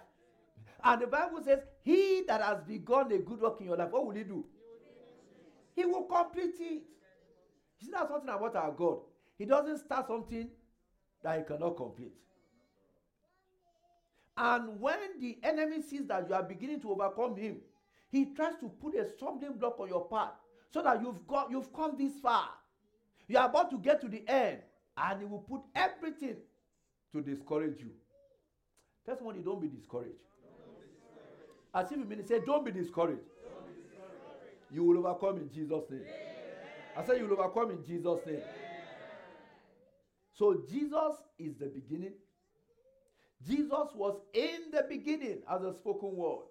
[0.85, 4.07] And the Bible says, He that has begun a good work in your life, what
[4.07, 4.45] will He do?
[5.75, 6.83] He will complete it.
[7.81, 8.99] See, that's something about our God.
[9.38, 10.49] He doesn't start something
[11.23, 12.12] that He cannot complete.
[14.37, 17.59] And when the enemy sees that you are beginning to overcome him,
[18.11, 20.33] he tries to put a stumbling block on your path
[20.71, 22.49] so that you've got you've come this far.
[23.29, 24.59] You are about to get to the end,
[24.97, 26.37] and he will put everything
[27.12, 27.90] to discourage you.
[29.07, 30.18] Tell somebody, don't be discouraged.
[31.75, 33.22] As if you mean say, don't be discouraged.
[33.42, 34.70] Don't be discouraged.
[34.70, 36.01] You will overcome in Jesus' name.
[36.01, 36.96] Amen.
[36.96, 38.37] I say you will overcome in Jesus' name.
[38.37, 38.44] Amen.
[40.35, 42.12] So Jesus is the beginning
[43.46, 46.46] Jesus was in the beginning as a spoken word.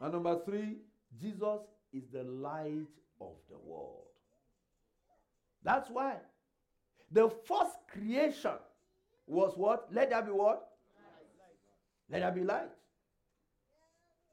[0.00, 0.76] And number three,
[1.20, 1.60] Jesus
[1.92, 2.86] is the light
[3.20, 4.04] of the world.
[5.62, 6.16] That's why
[7.10, 8.52] the first creation
[9.26, 9.88] was what?
[9.92, 10.68] Let there be what?
[12.10, 12.70] Let there be light.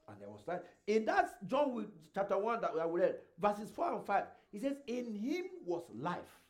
[0.08, 0.60] And there was light.
[0.86, 5.14] In that John chapter 1 that we read, verses 4 and 5, he says, In
[5.14, 6.40] him was life.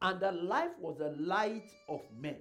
[0.00, 2.36] And the life was the light of men.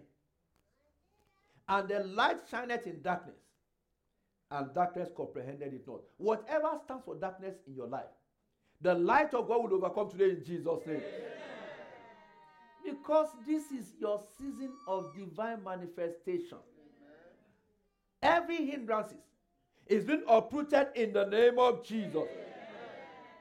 [1.68, 3.38] And the light shineth in darkness,
[4.52, 6.02] and darkness comprehended it not.
[6.18, 8.06] Whatever stands for darkness in your life,
[8.82, 11.02] the light of God will overcome today in Jesus' name.
[12.86, 16.60] Because this is your season of divine manifestation.
[18.21, 19.17] Every hindrances
[19.88, 22.28] is being uprooted in the name of Jesus.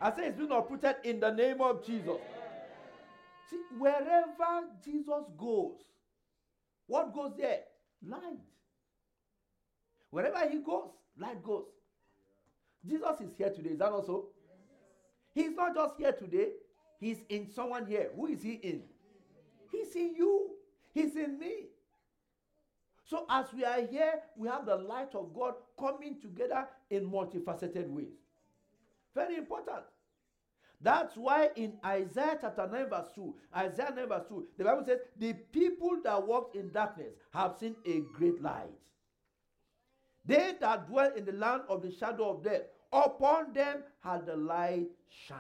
[0.00, 2.18] I say it's being uprooted in the name of Jesus.
[3.50, 5.76] See, wherever Jesus goes,
[6.86, 7.60] what goes there?
[8.06, 8.38] Light.
[10.10, 11.64] Wherever he goes, light goes.
[12.86, 13.70] Jesus is here today.
[13.70, 14.26] Is that also?
[15.34, 16.50] He's not just here today,
[17.00, 18.10] he's in someone here.
[18.14, 18.82] Who is he in?
[19.74, 20.50] He's in you,
[20.92, 21.66] he's in me.
[23.06, 27.88] So, as we are here, we have the light of God coming together in multifaceted
[27.88, 28.14] ways.
[29.14, 29.84] Very important.
[30.80, 34.98] That's why in Isaiah chapter 9, verse 2, Isaiah 9, verse 2, the Bible says,
[35.16, 38.70] The people that walked in darkness have seen a great light.
[40.26, 44.36] They that dwell in the land of the shadow of death, upon them had the
[44.36, 44.88] light
[45.26, 45.38] shine.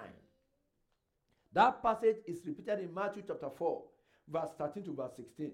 [1.52, 3.82] That passage is repeated in Matthew chapter 4,
[4.28, 5.52] verse 13 to verse 16.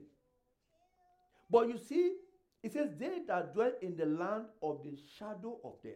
[1.50, 2.14] But you see,
[2.62, 5.94] it says, They that dwell in the land of the shadow of death.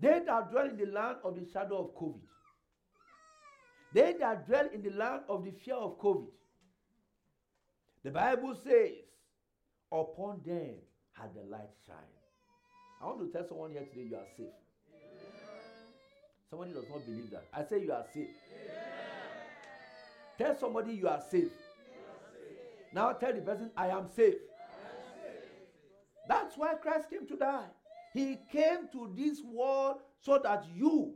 [0.00, 2.20] They that dwell in the land of the shadow of COVID.
[3.92, 6.30] They that dwell in the land of the fear of COVID.
[8.04, 8.90] The Bible says,
[9.92, 10.74] upon them
[11.12, 11.96] had the light shine.
[13.00, 14.46] I want to tell someone here today you are safe.
[16.50, 17.44] Somebody does not believe that.
[17.52, 18.28] I say you are safe.
[20.42, 21.52] Tell somebody you are safe.
[22.92, 24.34] Now tell the person, I am safe.
[26.28, 27.66] That's why Christ came to die.
[28.12, 31.14] He came to this world so that you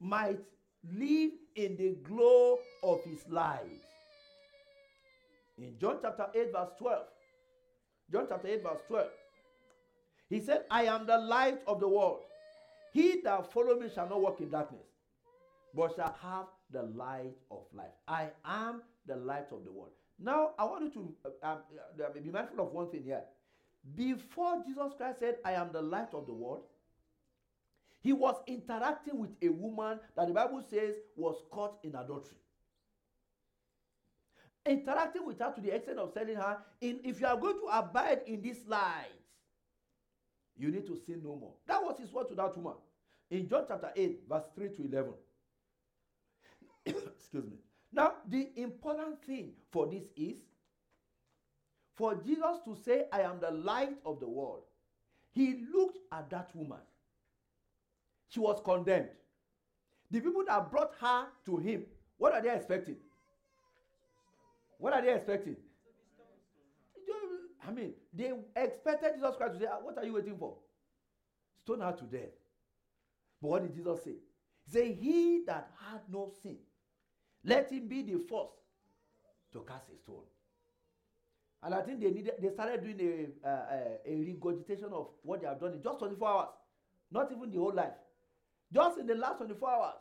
[0.00, 0.38] might
[0.90, 3.66] live in the glow of his light.
[5.58, 7.02] In John chapter 8, verse 12,
[8.10, 9.06] John chapter 8, verse 12,
[10.30, 12.20] he said, I am the light of the world.
[12.94, 14.86] He that follow me shall not walk in darkness,
[15.74, 17.86] but shall have the light of life.
[18.06, 19.92] I am the light of the world.
[20.18, 21.58] Now, I want you to uh, um,
[22.04, 23.22] uh, be mindful of one thing here.
[23.94, 26.64] Before Jesus Christ said, I am the light of the world,
[28.00, 32.36] he was interacting with a woman that the Bible says was caught in adultery.
[34.66, 37.66] Interacting with her to the extent of telling her, in, if you are going to
[37.72, 39.06] abide in this light,
[40.56, 41.54] you need to sin no more.
[41.66, 42.74] That was his word to that woman.
[43.30, 45.12] in John chapter 8, verse 3 to 11.
[47.18, 47.56] Excuse me.
[47.92, 50.36] Now, the important thing for this is
[51.94, 54.62] for Jesus to say, I am the light of the world.
[55.32, 56.78] He looked at that woman.
[58.28, 59.08] She was condemned.
[60.10, 61.84] The people that brought her to him,
[62.16, 62.96] what are they expecting?
[64.78, 65.56] What are they expecting?
[67.66, 70.56] I mean, they expected Jesus Christ to say, ah, What are you waiting for?
[71.62, 72.30] Stone her to death.
[73.42, 74.14] But what did Jesus say?
[74.64, 76.56] He said, He that had no sin,
[77.44, 78.52] let him be the first
[79.52, 80.24] to cast a stone.
[81.62, 83.62] And I think they needed, they started doing a, uh,
[84.06, 86.48] a regurgitation of what they have done in just 24 hours,
[87.10, 87.94] not even the whole life.
[88.72, 89.94] Just in the last 24 hours.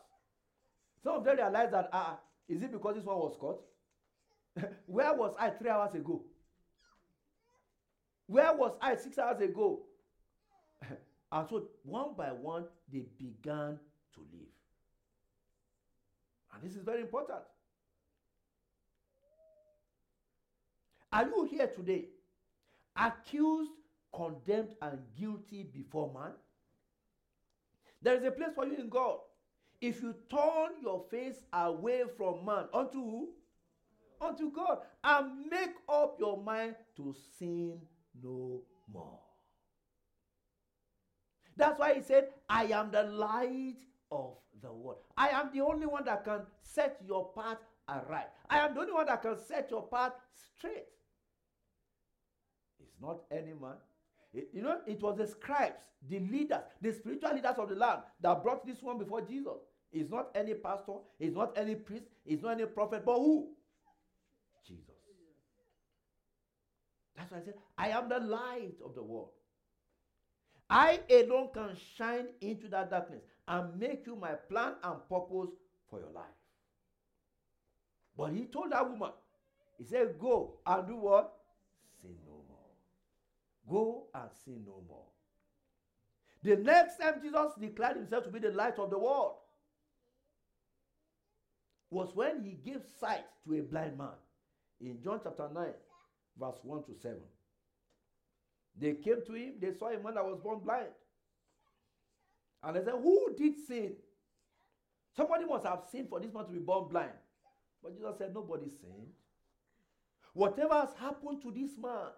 [1.04, 2.16] Some of them realized that, ah, uh,
[2.48, 3.62] is it because this one was caught?
[4.86, 6.24] Where was I three hours ago?
[8.28, 9.84] Where was I six hours ago?
[11.32, 13.80] and so one by one, they began
[14.14, 14.57] to leave.
[16.58, 17.40] And this is very important.
[21.12, 22.06] Are you here today
[22.96, 23.72] accused,
[24.14, 26.32] condemned, and guilty before man?
[28.02, 29.18] There is a place for you in God.
[29.80, 33.30] If you turn your face away from man unto who?
[34.20, 37.80] Unto God and make up your mind to sin
[38.24, 39.20] no more.
[41.56, 43.78] That's why he said, I am the light
[44.12, 45.00] of the world.
[45.18, 48.28] I am the only one that can set your path aright.
[48.50, 50.14] I am the only one that can set your path
[50.58, 50.86] straight.
[52.80, 53.76] It's not any man.
[54.34, 58.02] It, you know, it was the scribes, the leaders, the spiritual leaders of the land
[58.22, 59.58] that brought this one before Jesus.
[59.92, 63.50] It's not any pastor, it's not any priest, it's not any prophet, but who?
[64.68, 64.84] Jesus.
[67.16, 69.30] That's why I said, I am the light of the world.
[70.70, 75.56] I alone can shine into that darkness and make you my plan and purpose
[75.90, 76.26] for your life.
[78.18, 79.12] But he told that woman,
[79.78, 81.34] he said, Go and do what?
[82.02, 82.68] Sin no more.
[83.70, 85.06] Go and sin no more.
[86.44, 89.36] The next time Jesus declared himself to be the light of the world
[91.90, 94.10] was when he gave sight to a blind man
[94.82, 95.66] in John chapter 9
[96.40, 97.18] verse 1 to 7.
[98.80, 100.88] They came to him, they saw a man that was born blind.
[102.64, 103.94] And they said, Who did sin?
[105.16, 107.12] Somebody must have sinned for this man to be born blind.
[107.82, 109.08] But Jesus said, Nobody sinned.
[110.34, 112.10] Whatever has happened to this man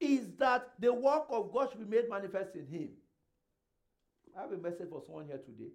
[0.00, 2.88] is that the work of God should be made manifest in him.
[4.36, 5.70] I have a message for someone here today.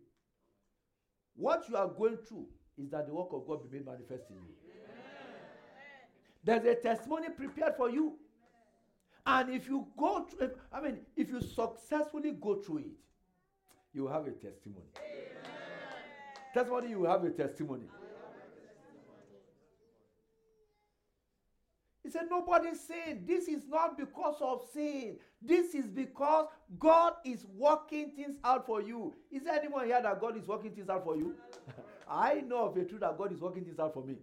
[1.35, 2.47] What you are going through
[2.77, 4.55] is that the work of God be made manifest in you.
[6.43, 8.17] There's a testimony prepared for you.
[9.25, 12.97] And if you go through, I mean, if you successfully go through it,
[13.93, 14.85] you have a testimony.
[14.97, 15.51] Amen.
[16.53, 17.85] Testimony, you have a testimony.
[22.03, 23.27] He said, Nobody sinned.
[23.27, 25.17] This is not because of sin.
[25.41, 26.47] This is because
[26.79, 29.13] God is working things out for you.
[29.31, 31.35] Is there anyone here that God is working things out for you?
[32.09, 34.15] I know of a truth that God is working things out for me.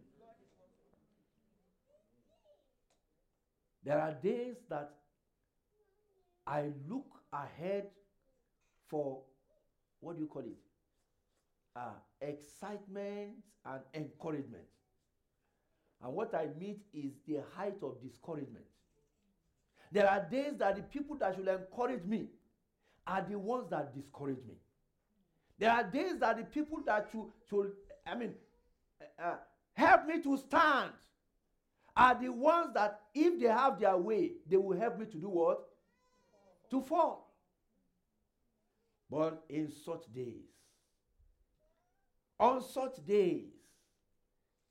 [3.84, 4.90] There are days that
[6.46, 7.86] I look ahead
[8.88, 9.22] for
[10.00, 10.58] what do you call it?
[11.76, 13.30] Uh, excitement
[13.64, 14.64] and encouragement.
[16.02, 18.64] And what I meet is the height of discouragement.
[19.90, 22.28] There are days that the people that should encourage me
[23.06, 24.54] are the ones that discourage me.
[25.58, 27.72] There are days that the people that should, should
[28.06, 28.34] I mean,
[29.22, 29.36] uh,
[29.72, 30.92] help me to stand
[31.96, 35.28] are the ones that, if they have their way, they will help me to do
[35.28, 35.64] what?
[36.70, 37.27] To fall.
[39.10, 40.44] But in such days,
[42.38, 43.48] on such days,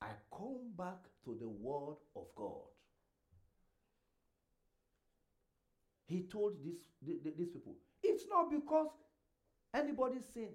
[0.02, 2.70] I come back to the word of God.
[6.06, 8.88] He told this, these people, it's not because
[9.74, 10.50] anybody sin,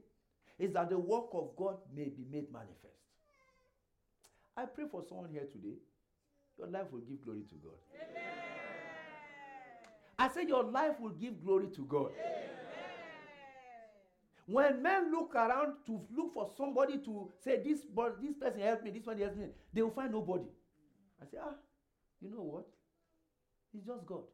[0.59, 2.79] it's that the work of God may be made manifest.
[4.57, 5.77] I pray for someone here today
[6.59, 7.75] your life will give glory to God.
[7.95, 8.23] Amen.
[10.19, 12.13] I say your life will give glory to God.
[12.19, 12.62] Amen.
[14.47, 17.81] When men look around to look for somebody to say, this,
[18.21, 20.45] this person helped me, this one helped me, they will find nobody.
[21.21, 21.55] I say, ah,
[22.21, 22.67] you know what?
[23.75, 24.25] It's just God.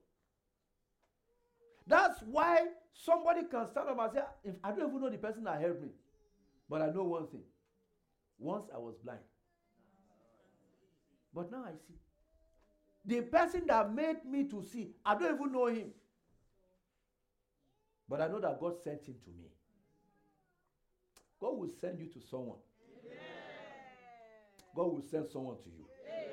[1.87, 5.45] That's why somebody can stand up and say, if I don't even know the person
[5.45, 5.89] that helped me,
[6.69, 7.43] but I know one thing.
[8.39, 9.21] Once I was blind,
[11.35, 11.95] but now I see.
[13.05, 15.91] The person that made me to see, I don't even know him.
[18.09, 19.49] But I know that God sent him to me.
[21.41, 22.59] God will send you to someone.
[23.05, 23.19] Amen.
[24.75, 25.85] God will send someone to you.
[26.07, 26.29] Amen.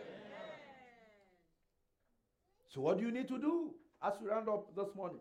[2.68, 3.72] So, what do you need to do
[4.04, 5.20] as we round up this morning?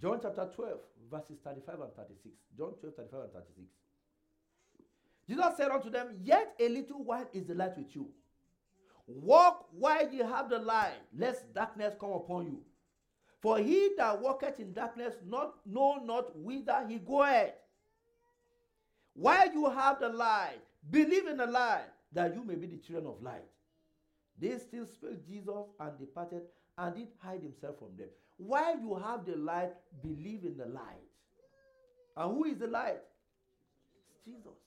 [0.00, 0.78] John chapter 12,
[1.10, 2.34] verses 35 and 36.
[2.56, 3.68] John 12, 35 and 36.
[5.28, 8.08] Jesus said unto them, Yet a little while is the light with you.
[9.06, 12.62] Walk while ye have the light, lest darkness come upon you.
[13.40, 17.54] For he that walketh in darkness not know not whither he goeth.
[19.14, 20.60] While you have the light,
[20.90, 23.44] believe in the light, that you may be the children of light.
[24.38, 26.42] They still spake Jesus and departed
[26.78, 28.08] and did hide himself from them.
[28.36, 29.72] While you have the light,
[30.02, 31.04] believe in the light.
[32.16, 33.00] And who is the light?
[33.94, 34.58] It's Jesus.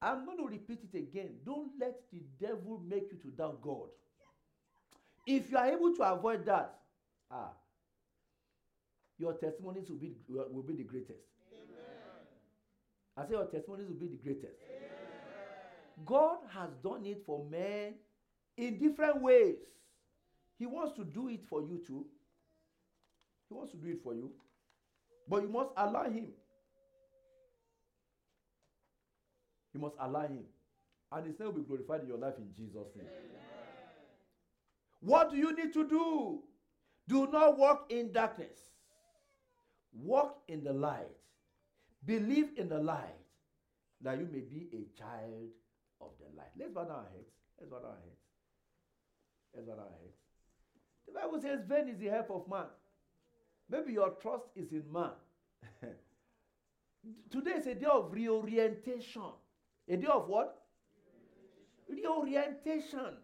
[0.00, 1.30] I'm going to repeat it again.
[1.44, 3.88] Don't let the devil make you to doubt God.
[5.26, 6.78] If you are able to avoid that,
[7.30, 7.52] ah,
[9.18, 11.24] your testimonies will be, will be the greatest.
[11.52, 11.76] Amen.
[13.16, 14.56] I say your testimonies will be the greatest.
[14.68, 14.90] Amen.
[16.04, 17.94] God has done it for men
[18.56, 19.56] in different ways.
[20.58, 22.06] He wants to do it for you too.
[23.48, 24.30] He wants to do it for you.
[25.28, 26.28] But you must allow Him.
[29.74, 30.44] You must allow Him.
[31.12, 33.06] And His name will be glorified in your life in Jesus' name.
[33.06, 33.42] Amen.
[35.00, 36.42] What do you need to do?
[37.08, 38.58] Do not walk in darkness.
[39.92, 41.08] Walk in the light.
[42.04, 43.16] Believe in the light
[44.00, 45.50] that you may be a child
[46.00, 46.50] of the light.
[46.58, 47.30] Let's bow down our heads.
[47.58, 48.20] Let's bow down our heads.
[49.54, 50.16] Let's bow down our heads.
[51.06, 52.66] The Bible says, Vain is the help of man.
[53.70, 55.10] Maybe your trust is in man.
[57.30, 59.22] Today is a day of reorientation.
[59.88, 60.62] A day of what?
[61.88, 63.16] Reorientation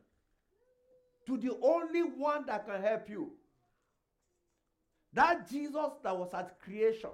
[1.26, 3.30] to the only one that can help you.
[5.12, 7.10] That Jesus that was at creation,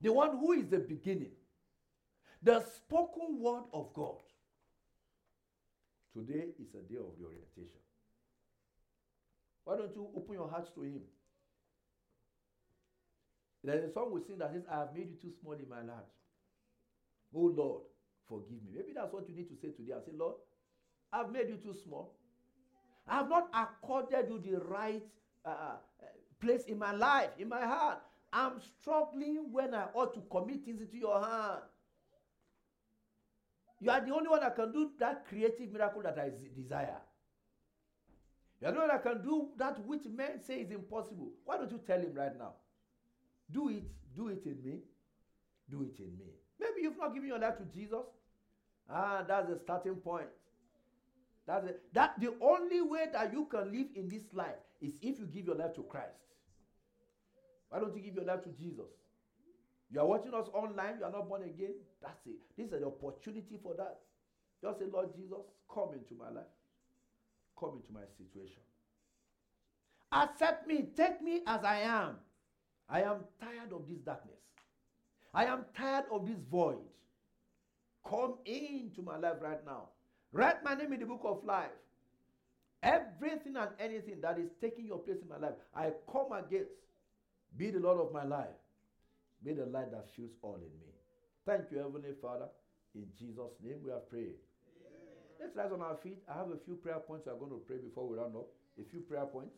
[0.00, 1.32] the one who is the beginning,
[2.42, 4.16] the spoken word of God.
[6.14, 7.80] Today is a day of reorientation.
[9.64, 11.02] Why don't you open your hearts to Him?
[13.62, 15.82] There's a song we sing that says, I have made you too small in my
[15.82, 16.08] life.
[17.34, 17.82] Oh Lord,
[18.28, 18.70] forgive me.
[18.74, 19.92] Maybe that's what you need to say today.
[19.92, 20.36] I say, Lord,
[21.12, 22.14] I've made you too small.
[23.06, 25.02] I have not accorded you the right
[25.44, 25.76] uh, uh,
[26.40, 27.98] place in my life, in my heart.
[28.32, 31.62] I'm struggling when I ought to commit things into your hand.
[33.80, 37.00] You are the only one that can do that creative miracle that I desire.
[38.60, 41.30] You are the only one that can do that which men say is impossible.
[41.44, 42.54] Why don't you tell him right now?
[43.50, 43.84] Do it.
[44.16, 44.80] Do it in me.
[45.70, 46.32] Do it in me.
[46.60, 48.04] Maybe you've not given your life to Jesus.
[48.90, 50.28] Ah, that's the starting point.
[51.46, 51.82] That's it.
[51.92, 55.46] That the only way that you can live in this life is if you give
[55.46, 56.22] your life to Christ.
[57.70, 58.90] Why don't you give your life to Jesus?
[59.90, 61.74] You are watching us online, you are not born again.
[62.02, 62.38] That's it.
[62.56, 63.98] This is an opportunity for that.
[64.62, 65.38] Just say, Lord Jesus,
[65.72, 66.50] come into my life.
[67.58, 68.62] Come into my situation.
[70.12, 70.88] Accept me.
[70.96, 72.16] Take me as I am.
[72.88, 74.38] I am tired of this darkness.
[75.34, 76.78] I am tired of this void.
[78.08, 79.88] Come into my life right now.
[80.32, 81.70] Write my name in the book of life.
[82.82, 86.70] Everything and anything that is taking your place in my life, I come against.
[87.56, 88.54] Be the Lord of my life.
[89.44, 90.92] Be the light that fills all in me.
[91.46, 92.46] Thank you, Heavenly Father.
[92.94, 94.36] In Jesus' name we have prayed.
[94.36, 95.16] Amen.
[95.40, 96.18] Let's rise on our feet.
[96.28, 98.46] I have a few prayer points I'm going to pray before we round up.
[98.78, 99.56] A few prayer points.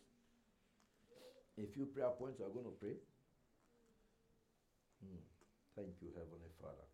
[1.59, 2.97] A few prayer points I'm going to pray.
[5.05, 5.21] Hmm.
[5.77, 6.87] Thank you, Heavenly Father.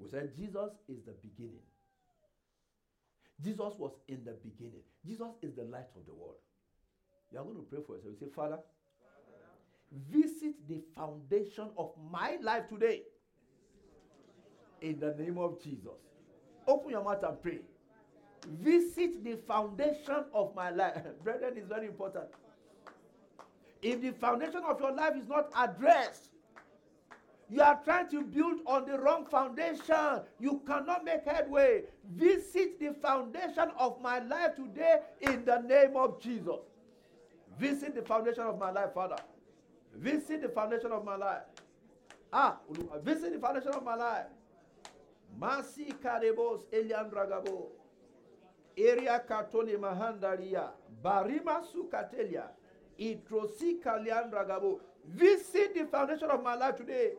[0.00, 1.64] We said Jesus is the beginning.
[3.42, 4.82] Jesus was in the beginning.
[5.04, 6.36] Jesus is the light of the world.
[7.32, 8.14] You are going to pray for yourself.
[8.20, 8.58] You say, Father,
[10.10, 13.02] visit the foundation of my life today.
[14.80, 16.00] In the name of Jesus.
[16.66, 17.58] Open your mouth and pray.
[18.60, 21.02] Visit the foundation of my life.
[21.24, 22.26] Brethren, is very important.
[23.82, 26.30] If the foundation of your life is not addressed,
[27.50, 30.22] you are trying to build on the wrong foundation.
[30.40, 31.82] You cannot make headway.
[32.14, 36.60] Visit the foundation of my life today in the name of Jesus.
[37.58, 39.16] Visit the foundation of my life, Father.
[39.94, 41.42] Visit the foundation of my life.
[42.32, 42.58] Ah,
[43.02, 44.26] visit the foundation of my life.
[45.38, 47.68] Masi karebos eliandragabo.
[48.76, 50.70] Area katoli mahandaria.
[51.02, 52.48] Barima sukatelia.
[52.98, 54.80] Itrosi kaliandragabo.
[55.08, 57.12] Visit the foundation of my life today.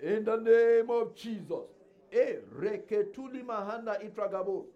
[0.00, 1.66] In the name of Jesus.
[2.12, 4.66] Reketuli mahanda itragabo.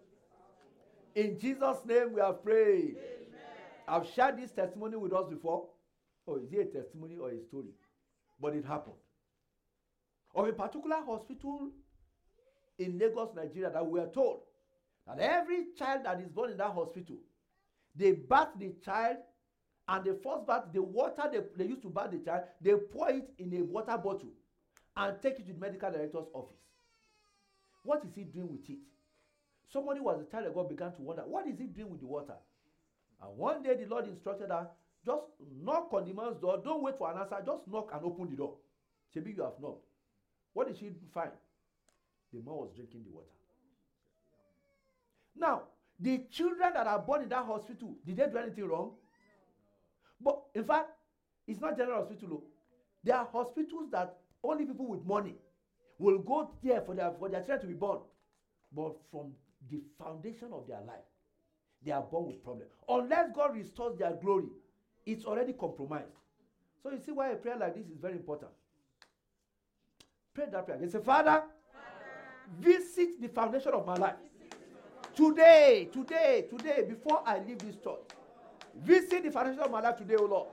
[1.15, 2.97] In Jesus' name we have prayed.
[3.87, 5.69] I've shared this testimony with us before.
[6.27, 7.75] Oh, is it a testimony or a story?
[8.41, 8.97] But it happened.
[10.35, 11.71] Of a particular hospital
[12.79, 14.41] in Lagos, Nigeria, that we are told
[15.07, 17.17] that every child that is born in that hospital,
[17.95, 19.19] they bath the child,
[19.89, 23.11] and the first bath, the water they, they used to bath the child, they pour
[23.11, 24.33] it in a water bottle
[24.97, 26.57] and take it to the medical director's office.
[27.85, 28.79] What is he doing with it?
[29.73, 32.07] Somebody was a child of God began to wonder, what is he doing with the
[32.07, 32.37] water?
[33.23, 34.69] And one day the Lord instructed her,
[35.05, 35.25] just
[35.63, 36.61] knock on the man's door.
[36.65, 37.37] Don't wait for an answer.
[37.45, 38.55] Just knock and open the door.
[39.15, 39.85] Maybe you have knocked.
[40.55, 41.31] What did she find?
[42.33, 43.27] The man was drinking the water.
[45.37, 45.63] Now,
[46.01, 48.93] the children that are born in that hospital, did they do anything wrong?
[50.21, 50.91] But in fact,
[51.47, 52.29] it's not general hospital.
[52.29, 52.43] Though.
[53.03, 55.35] There are hospitals that only people with money
[55.99, 57.99] will go there for their for their children to be born.
[58.75, 59.33] But from
[59.71, 61.05] the foundation of their life,
[61.85, 62.67] they are born with problem.
[62.89, 64.49] Unless God restores their glory,
[65.07, 66.17] it's already compromised.
[66.83, 68.51] So you see why a prayer like this is very important.
[70.35, 70.79] Pray that prayer.
[70.83, 71.45] You say, Father, Father,
[72.59, 74.17] visit the foundation of my life.
[75.15, 78.01] Today, today, today, before I leave this church,
[78.83, 80.49] visit the foundation of my life today, O Lord.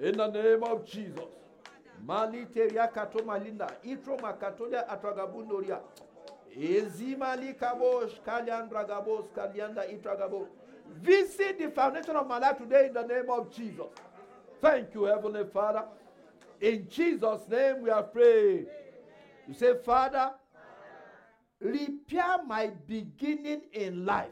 [0.00, 1.24] In the name of Jesus.
[2.04, 3.70] Mali teria kato malinda.
[3.84, 5.80] Itro makatolia atragabundoria.
[6.56, 10.46] Ezimali kabosh kalyan dragabos kalyanda itragabo.
[11.02, 13.86] Visit the foundation of my life today in the name of Jesus.
[14.60, 15.84] Thank you, Heavenly Father.
[16.60, 18.66] In Jesus' name we are praying.
[19.46, 20.32] You say, Father,
[21.60, 24.30] repair my beginning in life.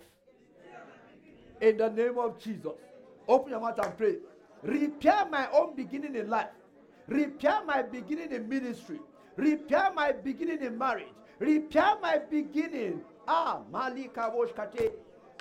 [1.60, 2.72] In the name of Jesus.
[3.28, 4.16] Open your mouth and pray.
[4.62, 6.48] Repair my own beginning in life.
[7.08, 9.00] Repair my beginning in ministry.
[9.36, 11.06] Repair my beginning in marriage.
[11.38, 13.00] Repair my beginning.
[13.28, 14.92] Ah, Malika Woshkate.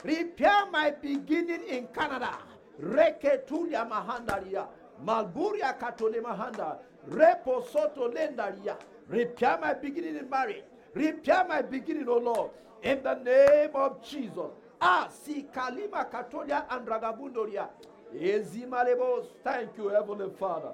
[0.04, 2.38] Repair my beginning in Canada.
[2.82, 4.68] Reketulia Mahandaria.
[5.04, 6.78] Malburia Katole Mahanda.
[7.10, 8.76] Repo Soto Lendaria.
[9.08, 10.64] Repair my beginning in marriage.
[10.94, 12.52] Repair my beginning, O Lord.
[12.84, 14.52] In the name of Jesus.
[14.88, 16.64] Ah, si Kalima Katolia.
[19.44, 20.74] Thank you, Heavenly Father.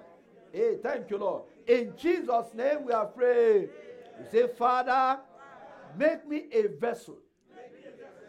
[0.52, 1.44] Hey, thank you, Lord.
[1.66, 3.70] In Jesus' name we are praying.
[4.20, 5.18] You say, Father,
[5.98, 7.20] make me a vessel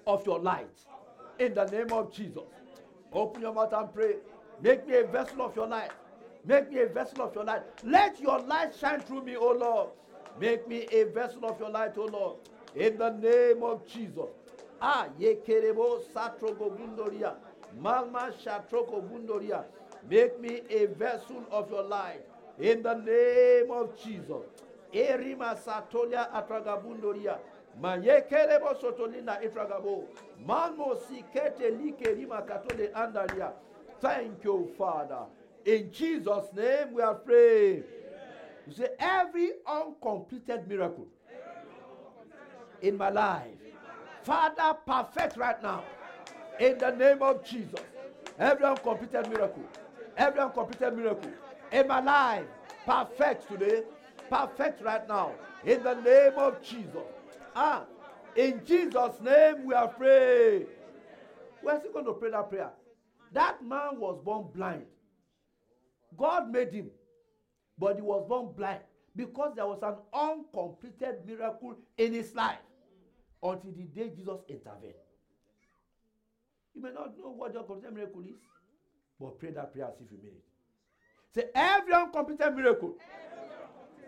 [0.06, 0.86] of your light.
[1.40, 2.44] In the name of Jesus.
[3.12, 4.14] Open your mouth and pray.
[4.62, 5.90] Make me a vessel of your light.
[6.44, 7.62] Make me a vessel of your light.
[7.82, 9.88] Let your light shine through me, O Lord.
[10.38, 12.36] Make me a vessel of your light, O Lord.
[12.76, 14.30] In the name of Jesus.
[14.84, 17.36] Ah, ye kerebo satrogo bundoria.
[17.80, 19.64] Malma shatroko bundoria.
[20.10, 22.26] Make me a vessel of your light.
[22.58, 24.44] In the name of Jesus.
[24.92, 27.38] Erima satolia atragabundoria.
[27.80, 30.08] Mayekerebo sotolina itragabo.
[30.44, 33.52] Malmo sikete like rima katole andaria.
[34.00, 35.26] Thank you, Father.
[35.64, 37.84] In Jesus' name we are praying.
[38.66, 41.06] You say, every uncompleted miracle
[42.80, 43.46] in my life,
[44.24, 45.84] Father, perfect right now.
[46.60, 47.80] In the name of Jesus.
[48.38, 49.64] Every uncompleted miracle,
[50.16, 51.30] every uncompleted miracle
[51.70, 52.46] in my life,
[52.86, 53.82] perfect today,
[54.30, 55.32] perfect right now.
[55.64, 57.06] In the name of Jesus.
[57.54, 57.84] Ah,
[58.36, 60.66] in Jesus' name we are praying.
[61.62, 62.70] We're still going to pray that prayer.
[63.32, 64.86] That man was born blind.
[66.16, 66.90] God made him,
[67.78, 68.80] but he was born blind
[69.14, 72.58] because there was an uncompleted miracle in his life
[73.42, 74.94] until the day Jesus intervened.
[76.74, 78.40] You may not know what the uncompleted miracle is,
[79.20, 80.44] but pray that prayer as if you mean it.
[81.34, 82.94] Say, every uncompleted miracle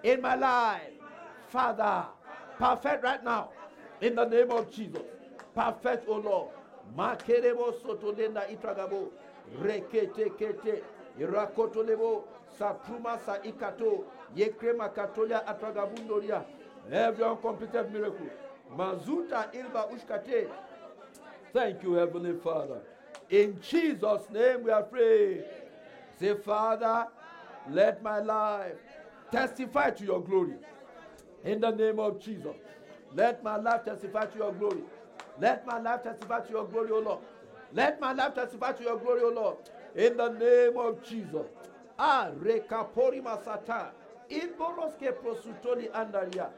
[0.02, 0.82] in my life,
[1.48, 2.06] Father,
[2.58, 3.50] perfect right now
[4.00, 5.02] in the name of Jesus.
[5.54, 6.50] Perfect, O Lord.
[6.96, 9.10] Makerebo sotolenda itragabo
[9.62, 10.82] rekete kete
[11.18, 12.24] irakotolebo
[12.58, 14.04] satruma sa ikato
[14.36, 16.44] yekrema katolia atragabundoria
[16.90, 18.28] every uncompleted miracle
[18.76, 20.48] mazuta ilba ushkate
[21.52, 22.80] thank you heavenly father
[23.30, 25.42] in jesus name we are praying
[26.18, 27.06] say father
[27.70, 28.76] let my life
[29.30, 30.54] testify to your glory
[31.44, 32.56] in the name of jesus
[33.14, 34.82] let my life testify to your glory
[35.40, 37.18] let my life testify to your glory, O Lord.
[37.72, 39.56] Let my life testify to your glory, O Lord.
[39.96, 41.46] In the name of Jesus.
[41.98, 43.90] Ah, rekapori masata.
[44.30, 46.50] Inboroske prosutoli andaria.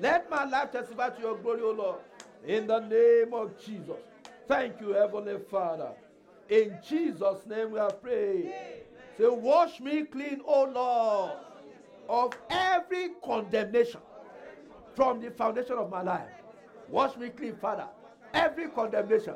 [0.00, 2.00] Let my life testify to your glory, O Lord.
[2.46, 3.96] In the name of Jesus.
[4.48, 5.92] Thank you, Heavenly Father.
[6.48, 8.52] In Jesus' name we are praying.
[9.16, 11.32] Say, wash me clean, O Lord,
[12.08, 14.00] of every condemnation
[14.94, 16.28] from the foundation of my life.
[16.88, 17.86] Wash me clean, Father.
[18.34, 19.34] Every condemnation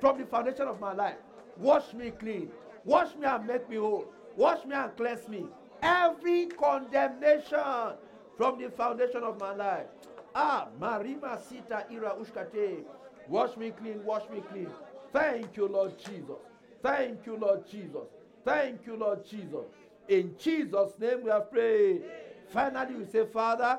[0.00, 1.16] from the foundation of my life.
[1.56, 2.50] Wash me clean.
[2.84, 4.06] Wash me and make me whole.
[4.36, 5.46] Wash me and cleanse me.
[5.82, 7.94] Every condemnation
[8.36, 9.86] from the foundation of my life.
[10.34, 12.84] Ah, Marima Sita Ira Ushkate.
[13.28, 14.68] Wash me clean, wash me clean.
[15.12, 16.36] Thank you, Lord Jesus.
[16.82, 18.08] Thank you, Lord Jesus.
[18.44, 19.66] Thank you, Lord Jesus.
[20.08, 22.02] In Jesus' name we have prayed.
[22.48, 23.78] Finally, we say, Father,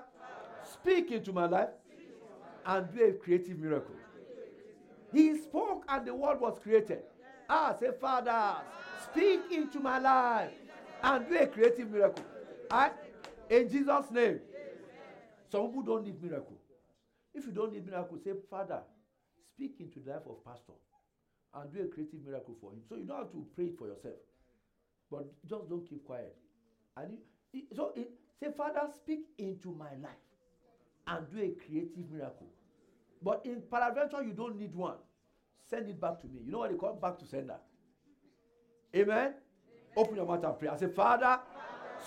[0.64, 1.70] speak into my life
[2.66, 3.96] and do a creative miracle.
[5.12, 7.02] He spoke and the world was created.
[7.50, 8.56] Ah, say, Father,
[9.12, 10.52] speak into my life
[11.04, 12.24] and do a creative miracle.
[12.70, 12.92] I,
[13.50, 14.40] in Jesus' name.
[15.52, 16.58] Some people don't need miracle.
[17.34, 18.80] If you don't need miracle, say, Father,
[19.54, 20.74] speak into the life of pastor
[21.54, 22.80] and do a creative miracle for him.
[22.88, 24.16] So you don't have to pray it for yourself.
[25.10, 26.36] But just don't keep quiet.
[26.96, 27.18] And
[27.54, 30.24] it, so it, say, Father, speak into my life
[31.08, 32.48] and do a creative miracle.
[33.22, 34.96] But in paraventure, you don't need one.
[35.70, 36.40] Send it back to me.
[36.46, 37.58] You know what they call back to sender.
[38.96, 39.34] Amen?
[39.96, 40.70] Open your mouth and pray.
[40.70, 41.40] I say, Father,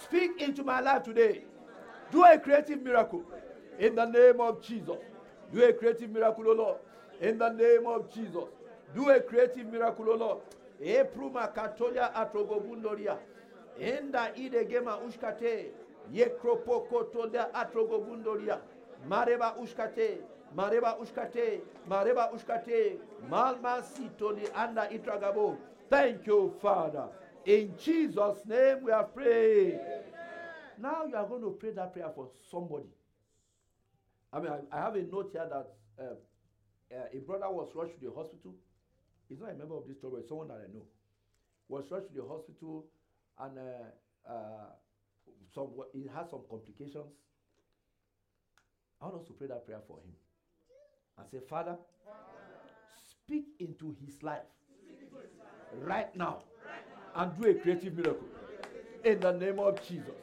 [0.03, 1.45] speak into my life today.
[2.11, 3.23] Do a creative miracle
[3.79, 4.97] in the name of Jesus.
[5.53, 6.77] Do a creative miracle, O Lord,
[7.21, 8.45] in the name of Jesus.
[8.95, 10.39] Do a creative miracle, O Lord.
[10.83, 13.19] Epruma katolia atrogobundoria.
[13.81, 15.71] Enda ide gema ushkate.
[16.13, 18.59] Yekropoko tolia atrogobundoria.
[19.09, 20.19] Mareba ushkate.
[20.57, 21.61] Mareba ushkate.
[21.89, 22.99] Mareba ushkate.
[23.31, 25.57] Malma sitoli anda itragabo.
[25.91, 27.09] Thank you, Father.
[27.47, 29.79] In Jesus' name we are praying.
[30.79, 32.89] Now you are going to pray that prayer for somebody.
[34.33, 36.15] I mean, I, I have a note here that uh,
[36.95, 38.55] uh, a brother was rushed to the hospital.
[39.29, 40.87] He's not a member of this story, it's someone that I know.
[41.69, 42.87] Was rushed to the hospital
[43.39, 44.71] and uh, uh,
[45.55, 47.13] some, he had some complications.
[49.01, 50.13] I want us to pray that prayer for him
[51.19, 51.77] and say, Father,
[53.11, 54.41] speak into his life
[55.77, 56.43] right now
[57.17, 58.27] and do a creative miracle
[59.05, 60.15] in the name of Jesus.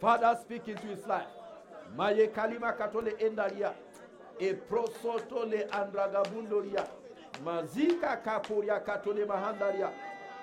[0.00, 1.26] Father, speak into his life.
[1.96, 3.72] Maye kalima katole endaria.
[4.38, 6.86] E prosotole andragabundoria.
[7.44, 9.90] Mazika kapuria katole mahandaria.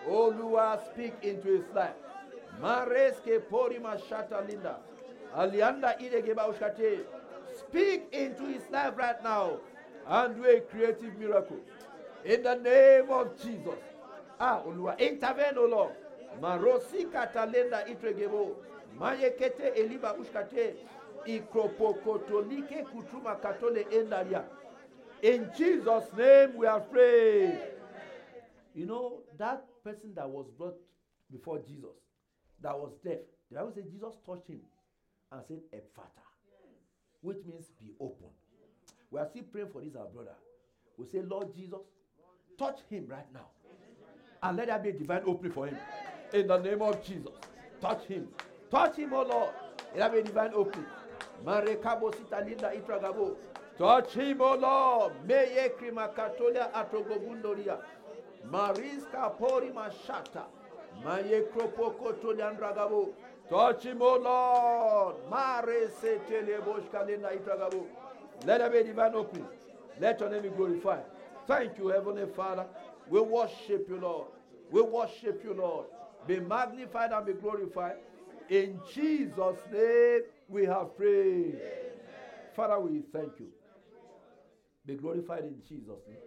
[0.10, 1.96] Olua, speak into his life.
[2.62, 4.78] Mareske pori mashata linda.
[5.36, 7.06] Alianda idegeba ushate.
[7.60, 9.60] Speak into his life right now
[10.08, 11.58] and do a creative miracle.
[12.26, 13.80] In the name of Jesus.
[14.46, 14.62] Ah,
[15.00, 15.94] intervene, O Lord.
[16.42, 18.58] Marosi katalenda itregebo.
[19.00, 20.76] Mayekete eliba ushkate.
[22.92, 23.86] Kutuma katole.
[25.22, 27.58] In Jesus' name we are praying.
[28.76, 30.76] You know, that person that was brought
[31.32, 31.96] before Jesus,
[32.62, 33.20] that was deaf,
[33.50, 34.60] the Bible says Jesus touched him
[35.32, 36.26] and said, Ephphatha,
[37.22, 38.28] which means be open.
[39.10, 40.36] We are still praying for this, our brother.
[40.98, 41.80] We say, Lord Jesus,
[42.58, 43.48] touch him right now.
[44.44, 45.78] And let there be a divine opening for him.
[46.34, 47.32] In the name of Jesus.
[47.82, 48.28] Touch him.
[48.70, 49.50] Touch him, oh Lord.
[49.96, 50.86] Let there be a divine opening.
[53.78, 55.14] Touch him, O Lord.
[55.28, 57.78] Meye krima katolia atrogobundoria.
[58.50, 60.46] Mariska pori mashata.
[61.04, 63.10] Maye kropoko toliandragabo.
[63.50, 65.16] Touch him, O Lord.
[65.30, 67.86] Mare setele boshkalina itragabo.
[68.46, 69.48] Let there be divine opening.
[70.00, 71.04] Let your name be glorified.
[71.46, 72.66] Thank you, Heavenly Father.
[73.10, 74.28] We worship you, Lord.
[74.72, 75.88] We worship you, Lord.
[76.28, 77.98] Be magnified and be glorified.
[78.50, 81.60] In Jesus' name we have prayed.
[82.56, 83.48] Father, we thank you.
[84.86, 86.18] Be glorified in Jesus' name.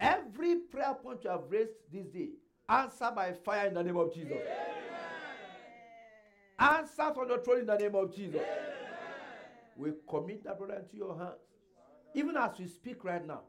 [0.00, 2.28] Every prayer point you have raised this day,
[2.68, 4.38] answer by fire in the name of Jesus.
[6.58, 8.42] Answer from the throne in the name of Jesus.
[9.76, 11.40] We commit that brother into your hands.
[12.14, 13.42] Even as we speak right now,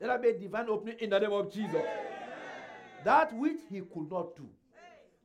[0.00, 1.84] there be a divine opening in the name of Jesus.
[3.04, 4.48] That which he could not do,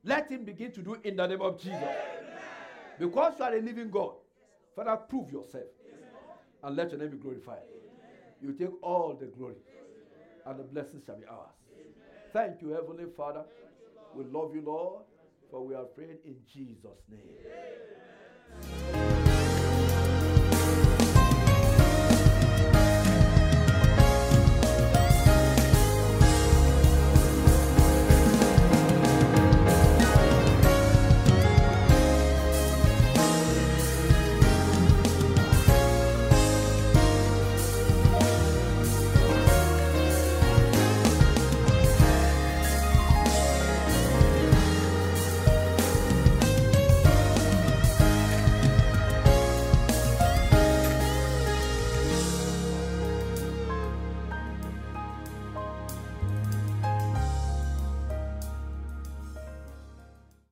[0.04, 1.82] let him begin to do in the name of Jesus.
[2.98, 4.14] Because you are a living God.
[4.74, 5.64] Father, prove yourself.
[6.62, 7.62] And let your name be glorified.
[8.42, 9.56] You take all the glory.
[10.44, 11.54] And the blessings shall be ours.
[12.32, 13.44] Thank you, Heavenly Father.
[14.14, 15.02] We love you, Lord.
[15.50, 19.05] For we are praying in Jesus' name.